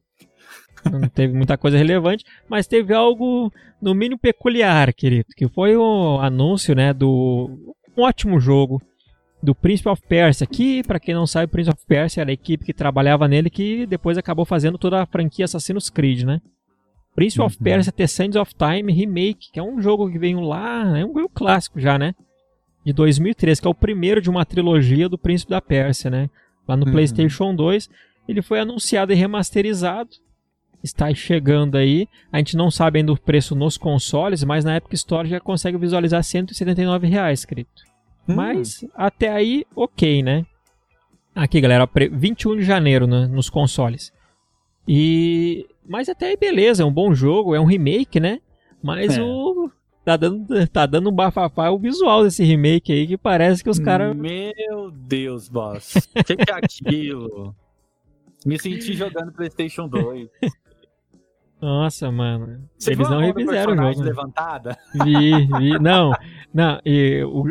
[0.92, 6.20] não teve muita coisa relevante, mas teve algo no mínimo peculiar, querido, que foi o
[6.20, 8.82] anúncio, né, do um ótimo jogo
[9.42, 12.66] do Prince of Persia, que, para quem não sabe, Prince of Persia era a equipe
[12.66, 16.42] que trabalhava nele que depois acabou fazendo toda a franquia Assassin's Creed, né?
[17.14, 17.46] Prince uhum.
[17.46, 21.06] of Persia The Sands of Time Remake, que é um jogo que veio lá, é
[21.06, 22.16] um jogo clássico já, né?
[22.86, 26.30] De 2003, que é o primeiro de uma trilogia do Príncipe da Pérsia, né?
[26.68, 26.92] Lá no uhum.
[26.92, 27.90] PlayStation 2,
[28.28, 30.10] ele foi anunciado e remasterizado
[30.84, 32.08] está chegando aí.
[32.32, 35.78] A gente não sabe ainda o preço nos consoles, mas na Epic Store já consegue
[35.78, 37.84] visualizar 179 reais, escrito.
[38.28, 38.36] Hum.
[38.36, 40.46] Mas até aí, ok, né?
[41.34, 44.12] Aqui, galera, 21 de janeiro né, nos consoles.
[44.88, 48.40] E mas até aí beleza, é um bom jogo, é um remake, né?
[48.82, 49.22] Mas é.
[49.22, 49.72] o
[50.04, 53.80] tá dando tá dando um bafafá o visual desse remake aí que parece que os
[53.80, 55.96] caras Meu Deus, boss.
[56.16, 57.56] O que, que é aquilo?
[58.46, 60.28] Me senti jogando PlayStation 2.
[61.64, 62.70] Nossa, mano.
[62.78, 64.00] Você Eles não refizeram o jogo.
[64.02, 64.06] Né?
[64.06, 64.78] levantada?
[64.94, 65.80] Vi, vi.
[65.80, 66.12] Não,
[66.54, 66.78] não.
[66.86, 67.46] E, o,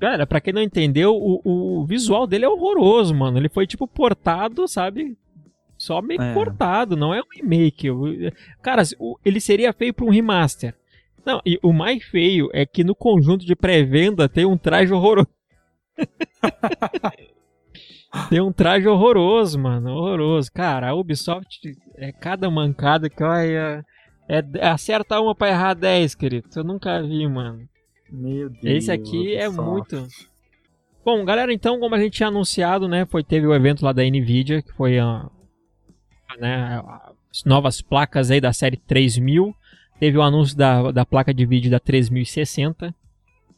[0.00, 3.36] cara, pra quem não entendeu, o, o visual dele é horroroso, mano.
[3.36, 5.18] Ele foi tipo portado, sabe?
[5.76, 6.32] Só meio é.
[6.32, 7.88] cortado, não é um remake.
[8.62, 8.84] Cara,
[9.22, 10.74] ele seria feio pra um remaster.
[11.22, 15.28] Não, e o mais feio é que no conjunto de pré-venda tem um traje horroroso.
[18.28, 19.90] Tem um traje horroroso, mano.
[19.90, 20.52] Horroroso.
[20.52, 23.84] Cara, a Ubisoft é cada mancada que olha.
[24.28, 26.48] É, é acerta uma pra errar 10, querido.
[26.54, 27.66] Eu nunca vi, mano.
[28.10, 28.64] Meu Deus.
[28.64, 30.06] Esse aqui é muito.
[31.04, 33.06] Bom, galera, então, como a gente tinha anunciado, né?
[33.06, 35.28] Foi, teve o evento lá da Nvidia, que foi a.
[36.38, 36.82] Né,
[37.30, 39.54] as novas placas aí da série 3000.
[39.98, 42.94] Teve o anúncio da, da placa de vídeo da 3060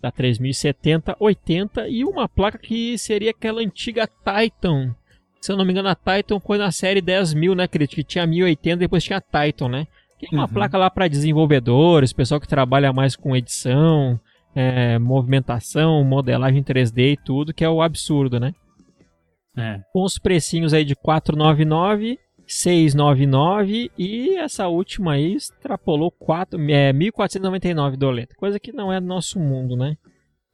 [0.04, 4.94] da 3070, 80 e uma placa que seria aquela antiga Titan.
[5.40, 8.76] Se eu não me engano, a Titan foi na série 10000, né, que tinha 1080
[8.76, 9.86] depois tinha a Titan, né?
[10.18, 10.48] Que é uma uhum.
[10.48, 14.20] placa lá para desenvolvedores, pessoal que trabalha mais com edição,
[14.54, 18.52] é, movimentação, modelagem 3D e tudo, que é o absurdo, né?
[19.56, 19.80] É.
[19.90, 27.96] Com os precinhos aí de 499 699 e essa última aí extrapolou 4, é, 1.499
[27.96, 29.96] doleta, coisa que não é do nosso mundo, né?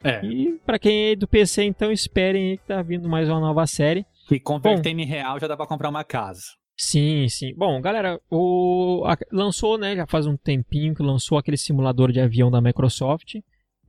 [0.02, 0.24] É.
[0.24, 3.66] E para quem é do PC, então esperem aí que tá vindo mais uma nova
[3.66, 4.06] série.
[4.30, 6.40] E convertendo em real já dá para comprar uma casa.
[6.76, 7.54] Sim, sim.
[7.54, 12.20] Bom, galera, o a, lançou, né, já faz um tempinho que lançou aquele simulador de
[12.20, 13.34] avião da Microsoft.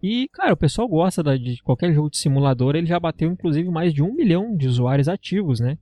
[0.04, 3.70] E, cara, o pessoal gosta da, de qualquer jogo de simulador, ele já bateu inclusive
[3.70, 5.78] mais de um milhão de usuários ativos, né?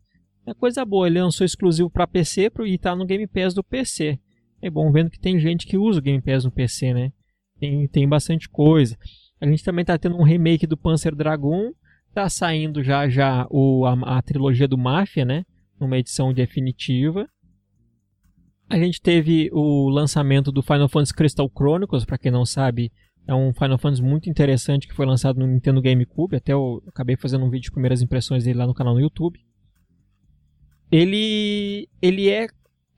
[0.49, 4.19] É coisa boa, ele lançou exclusivo para PC e tá no Game Pass do PC.
[4.59, 7.13] É bom vendo que tem gente que usa o Game Pass no PC, né?
[7.59, 8.97] Tem, tem bastante coisa.
[9.39, 11.71] A gente também tá tendo um remake do Panzer Dragon.
[12.15, 15.45] Tá saindo já já o, a, a trilogia do Mafia, né?
[15.79, 17.29] Numa edição definitiva.
[18.67, 22.91] A gente teve o lançamento do Final Fantasy Crystal Chronicles, para quem não sabe,
[23.27, 26.37] É um Final Fantasy muito interessante que foi lançado no Nintendo GameCube.
[26.37, 29.39] Até eu acabei fazendo um vídeo de primeiras impressões dele lá no canal no YouTube.
[30.91, 32.47] Ele, ele é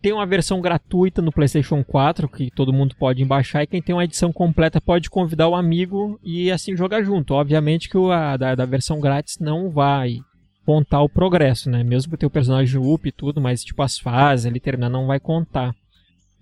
[0.01, 3.93] tem uma versão gratuita no PlayStation 4 que todo mundo pode baixar e quem tem
[3.93, 7.35] uma edição completa pode convidar o amigo e assim jogar junto.
[7.35, 10.17] Obviamente que o a da, da versão grátis não vai
[10.65, 11.83] contar o progresso, né?
[11.83, 15.19] Mesmo que o personagem up e tudo, mas tipo as fases, ele terminar não vai
[15.19, 15.75] contar.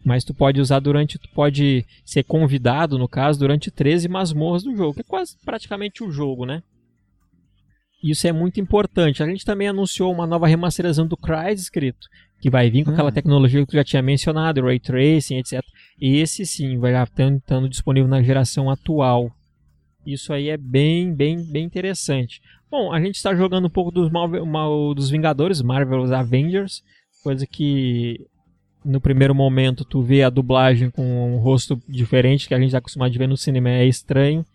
[0.06, 4.76] Mas tu pode usar durante, tu pode ser convidado, no caso, durante 13 masmorras do
[4.76, 6.64] jogo, que é quase praticamente o jogo, né?
[8.02, 9.22] Isso é muito importante.
[9.22, 12.08] A gente também anunciou uma nova remasterização do Crysis, escrito,
[12.40, 12.94] que vai vir com hum.
[12.94, 15.62] aquela tecnologia que tu já tinha mencionado, Ray Tracing, etc.
[16.00, 19.32] Esse sim vai estar estando disponível na geração atual.
[20.06, 22.42] Isso aí é bem, bem, bem interessante.
[22.72, 24.46] Bom, a gente está jogando um pouco dos, Marvel,
[24.94, 26.84] dos Vingadores, Marvel's Avengers,
[27.22, 28.26] coisa que
[28.84, 32.78] no primeiro momento tu vê a dublagem com um rosto diferente que a gente está
[32.78, 34.46] acostumado a ver no cinema é estranho.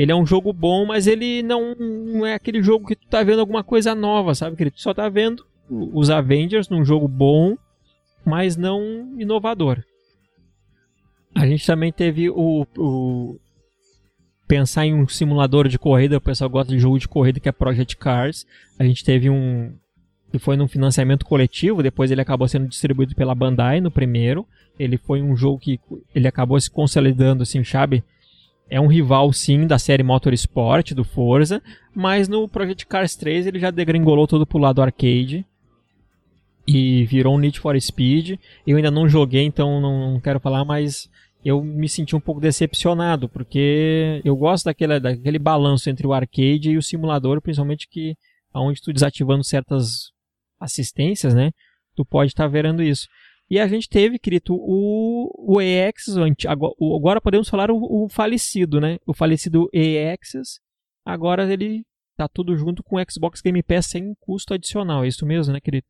[0.00, 3.22] Ele é um jogo bom, mas ele não, não é aquele jogo que tu tá
[3.22, 4.56] vendo alguma coisa nova, sabe?
[4.56, 7.54] Que tu só tá vendo os Avengers num jogo bom,
[8.24, 9.84] mas não inovador.
[11.34, 13.38] A gente também teve o, o
[14.48, 17.52] pensar em um simulador de corrida, o pessoal gosta de jogo de corrida que é
[17.52, 18.46] Project Cars.
[18.78, 19.70] A gente teve um
[20.32, 24.46] que foi num financiamento coletivo, depois ele acabou sendo distribuído pela Bandai no primeiro.
[24.78, 25.78] Ele foi um jogo que
[26.14, 28.02] ele acabou se consolidando assim, sabe?
[28.70, 31.60] É um rival sim da série Motorsport do Forza,
[31.92, 35.44] mas no Project Cars 3 ele já degringolou todo pro lado arcade
[36.66, 38.38] e virou um Need for Speed.
[38.64, 41.10] Eu ainda não joguei, então não quero falar, mas
[41.44, 46.70] eu me senti um pouco decepcionado, porque eu gosto daquele, daquele balanço entre o arcade
[46.70, 48.14] e o simulador, principalmente que
[48.52, 50.12] aonde tu desativando certas
[50.60, 51.50] assistências, né,
[51.96, 53.08] tu pode estar tá vendo isso.
[53.50, 56.06] E a gente teve, querido, o, o EX,
[56.46, 60.60] agora podemos falar o, o falecido, né, o falecido EX,
[61.04, 61.84] agora ele
[62.16, 65.60] tá tudo junto com o Xbox Game Pass sem custo adicional, é isso mesmo, né,
[65.60, 65.88] querido?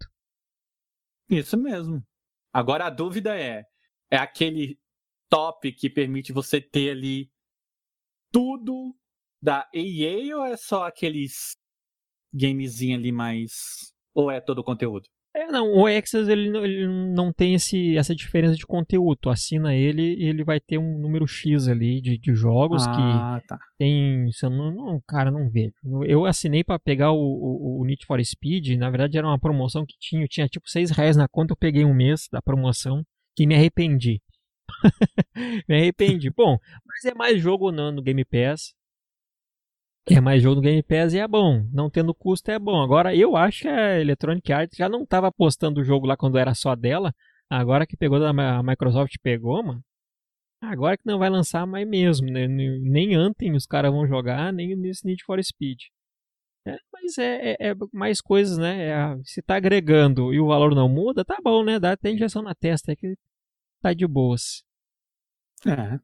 [1.28, 2.02] Isso mesmo.
[2.50, 3.64] Agora a dúvida é,
[4.10, 4.78] é aquele
[5.28, 7.30] top que permite você ter ali
[8.32, 8.96] tudo
[9.42, 11.56] da EA ou é só aqueles
[12.32, 13.92] gamezinho ali mais.
[14.14, 15.08] Ou é todo o conteúdo?
[15.34, 19.18] É, não, o Exas ele, ele não tem esse, essa diferença de conteúdo.
[19.20, 23.40] Tu assina ele e ele vai ter um número X ali de, de jogos ah,
[23.40, 23.58] que tá.
[23.78, 24.28] tem.
[24.42, 25.72] Não, não, cara, não vejo.
[26.04, 29.86] Eu assinei para pegar o, o, o, Need for Speed, na verdade era uma promoção
[29.86, 33.04] que tinha, tinha tipo 6 reais na conta, eu peguei um mês da promoção
[33.36, 34.20] que me arrependi.
[35.68, 36.30] Me arrependi.
[36.30, 36.56] Bom,
[36.86, 38.72] mas é mais jogo não no Game Pass.
[40.08, 41.66] É mais jogo no Game Pass e é bom.
[41.72, 42.82] Não tendo custo é bom.
[42.82, 46.38] Agora, eu acho que a Electronic Arts já não estava postando o jogo lá quando
[46.38, 47.12] era só dela.
[47.48, 49.82] Agora que pegou a Microsoft pegou, mano.
[50.62, 52.30] Agora que não vai lançar mais mesmo.
[52.30, 52.46] Né?
[52.46, 55.78] Nem Anthem os caras vão jogar, nem nesse Need for Speed.
[56.66, 58.88] É, mas é, é, é, mais coisas, né?
[58.88, 61.78] É, se tá agregando e o valor não muda, tá bom, né?
[61.80, 62.92] Dá até injeção na testa.
[62.92, 63.14] É que
[63.82, 64.62] tá de boas.
[65.66, 65.98] É.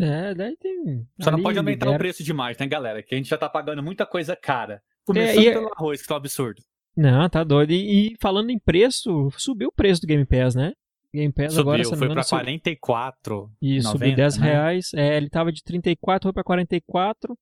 [0.00, 1.06] É, daí tem.
[1.20, 1.96] Só não pode aumentar libera...
[1.96, 3.02] o preço demais, né, galera?
[3.02, 4.82] Que a gente já tá pagando muita coisa cara.
[5.04, 5.52] Começando é, e...
[5.52, 6.62] pelo arroz, que tá um absurdo.
[6.96, 7.72] Não, tá doido.
[7.72, 10.72] E, e, falando em preço, subiu o preço do Game Pass, né?
[11.12, 13.50] Game Pass subiu, agora, foi pra 44.
[13.60, 14.46] E subiu 10 né?
[14.46, 14.90] reais.
[14.94, 17.36] É, ele tava de 34, foi pra 44.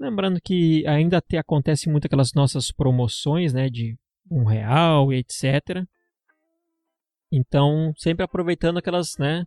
[0.00, 3.68] Lembrando que ainda te, acontece muito aquelas nossas promoções, né?
[3.68, 3.96] De
[4.30, 5.84] um real e etc.
[7.30, 9.44] Então, sempre aproveitando aquelas, né?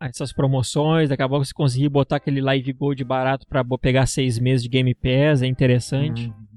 [0.00, 4.38] Essas promoções, daqui a pouco você conseguir botar aquele Live Gold barato para pegar seis
[4.38, 6.28] meses de Game Pass, é interessante.
[6.28, 6.48] Uhum.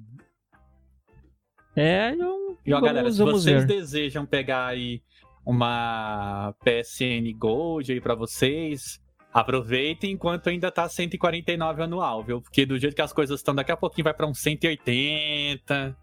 [1.76, 3.68] É, eu, e ó, vamos, galera, se vocês ver.
[3.68, 5.02] desejam pegar aí
[5.46, 9.02] uma PSN Gold aí para vocês,
[9.34, 12.42] aproveitem enquanto ainda tá 149 anual, viu?
[12.42, 15.98] Porque do jeito que as coisas estão, daqui a pouquinho vai para uns 180.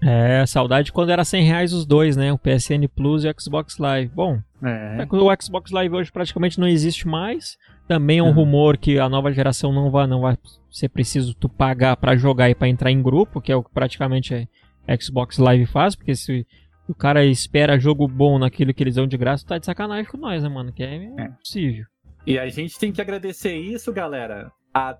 [0.00, 2.32] É, saudade quando era 100 reais os dois, né?
[2.32, 4.12] O PSN Plus e o Xbox Live.
[4.14, 5.06] Bom, é.
[5.10, 7.56] o Xbox Live hoje praticamente não existe mais.
[7.86, 8.32] Também é um uhum.
[8.32, 10.36] rumor que a nova geração não vai, não vai
[10.70, 13.72] ser preciso tu pagar para jogar e para entrar em grupo, que é o que
[13.72, 14.48] praticamente
[14.86, 16.46] a Xbox Live faz, porque se
[16.88, 20.16] o cara espera jogo bom naquilo que eles dão de graça, tá de sacanagem com
[20.16, 20.72] nós, né, mano?
[20.72, 21.28] Que é, é.
[21.28, 21.84] possível.
[22.26, 24.96] E a gente tem que agradecer isso, galera, a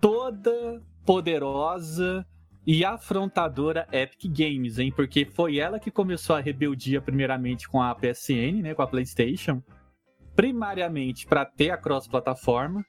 [0.00, 2.26] toda poderosa
[2.66, 4.92] e afrontadora Epic Games, hein?
[4.94, 9.62] Porque foi ela que começou a rebeldia primeiramente com a PSN, né, com a PlayStation,
[10.34, 12.84] primariamente para ter a cross-plataforma,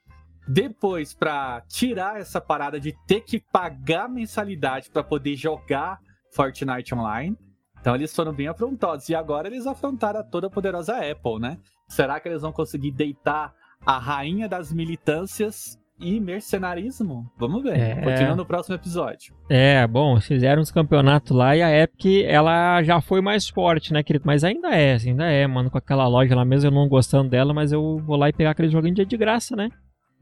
[0.47, 5.99] depois para tirar essa parada de ter que pagar mensalidade para poder jogar
[6.33, 7.37] Fortnite online.
[7.79, 11.57] Então eles foram bem afrontados e agora eles afrontaram a toda poderosa Apple, né?
[11.87, 13.53] Será que eles vão conseguir deitar
[13.85, 17.31] a rainha das militâncias e mercenarismo.
[17.37, 17.77] Vamos ver.
[17.77, 17.95] É.
[17.95, 19.33] Continuando no próximo episódio.
[19.49, 24.03] É, bom, fizeram uns campeonatos lá e a Epic, ela já foi mais forte, né,
[24.03, 24.25] querido?
[24.25, 27.29] Mas ainda é, assim, ainda é, mano, com aquela loja lá mesmo, eu não gostando
[27.29, 29.69] dela, mas eu vou lá e pegar aquele joguinho de, de graça, né?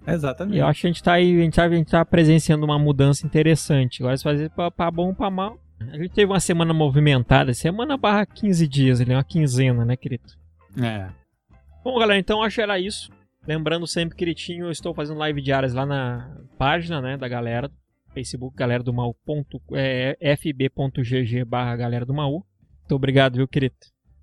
[0.06, 0.58] Exatamente.
[0.58, 2.66] E eu acho que a gente tá aí, a gente tá, a gente tá presenciando
[2.66, 4.02] uma mudança interessante.
[4.02, 5.58] Agora se fazer pra, pra bom ou pra mal.
[5.80, 10.24] A gente teve uma semana movimentada, semana barra 15 dias, ali, uma quinzena, né, querido?
[10.80, 11.08] É.
[11.84, 13.10] Bom, galera, então acho que era isso.
[13.48, 17.72] Lembrando sempre, queridinho, eu estou fazendo live diárias lá na página, né, da galera,
[18.14, 22.32] Facebook, galera do mal, ponto, é, fb.gg barra galera do mal.
[22.32, 23.76] Muito obrigado, viu, querido?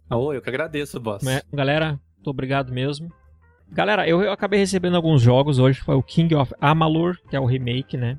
[0.08, 1.26] Oh, eu que agradeço, boss.
[1.26, 3.12] É, galera, muito obrigado mesmo.
[3.70, 7.40] Galera, eu, eu acabei recebendo alguns jogos hoje, foi o King of Amalur, que é
[7.40, 8.18] o remake, né?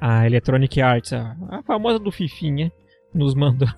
[0.00, 2.72] A Electronic Arts, a, a famosa do Fifinha,
[3.14, 3.68] nos mandou.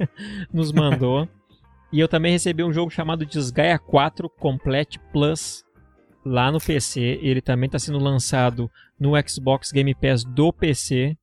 [0.52, 1.28] nos mandou.
[1.92, 5.64] E eu também recebi um jogo chamado Desgaia 4 Complete Plus
[6.30, 7.18] lá no PC.
[7.20, 11.16] Ele também está sendo lançado no Xbox Game Pass do PC.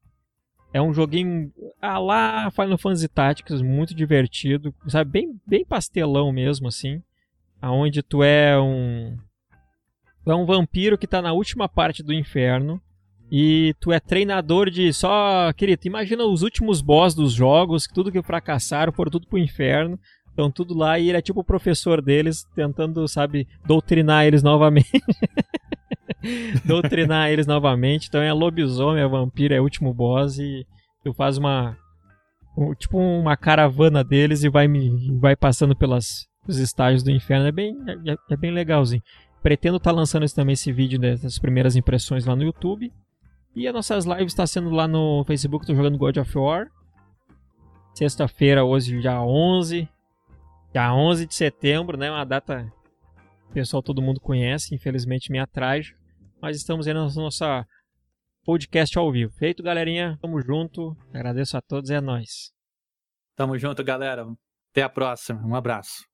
[0.73, 1.51] É um joguinho
[1.81, 5.09] ah, lá Final Fantasy Tactics, muito divertido, sabe?
[5.11, 7.01] Bem, bem pastelão mesmo, assim.
[7.61, 9.17] Aonde tu é um.
[10.23, 12.81] Tu é um vampiro que tá na última parte do inferno.
[13.31, 15.51] E tu é treinador de só.
[15.53, 19.99] Querido, imagina os últimos boss dos jogos, tudo que fracassaram foram tudo pro inferno.
[20.38, 24.88] Estão tudo lá e ele é tipo o professor deles, tentando, sabe, doutrinar eles novamente.
[26.63, 28.07] doutrinar eles novamente.
[28.07, 30.63] Então é lobisomem, é vampiro, é último boss e
[31.03, 31.75] tu faz uma.
[32.55, 37.47] um- tipo uma caravana deles e vai, me, vai passando pelas, os estágios do inferno.
[37.47, 37.75] É bem,
[38.05, 39.01] é, é bem legalzinho.
[39.41, 42.93] Pretendo estar lançando esse, também esse vídeo dessas primeiras impressões lá no YouTube.
[43.55, 46.67] E as nossas lives está sendo lá no Facebook, tô jogando God of War.
[47.95, 49.89] Sexta-feira, hoje, dia 11.
[50.78, 52.11] Dia 11 de setembro, né?
[52.11, 52.71] Uma data
[53.45, 55.91] que o pessoal todo mundo conhece, infelizmente me atrás.
[56.39, 57.65] Mas estamos aí na nossa
[58.45, 59.34] podcast ao vivo.
[59.34, 60.19] Feito, galerinha.
[60.21, 60.95] Tamo junto.
[61.11, 62.53] Agradeço a todos e é nóis.
[63.36, 64.28] Tamo junto, galera.
[64.69, 65.43] Até a próxima.
[65.43, 66.05] Um abraço.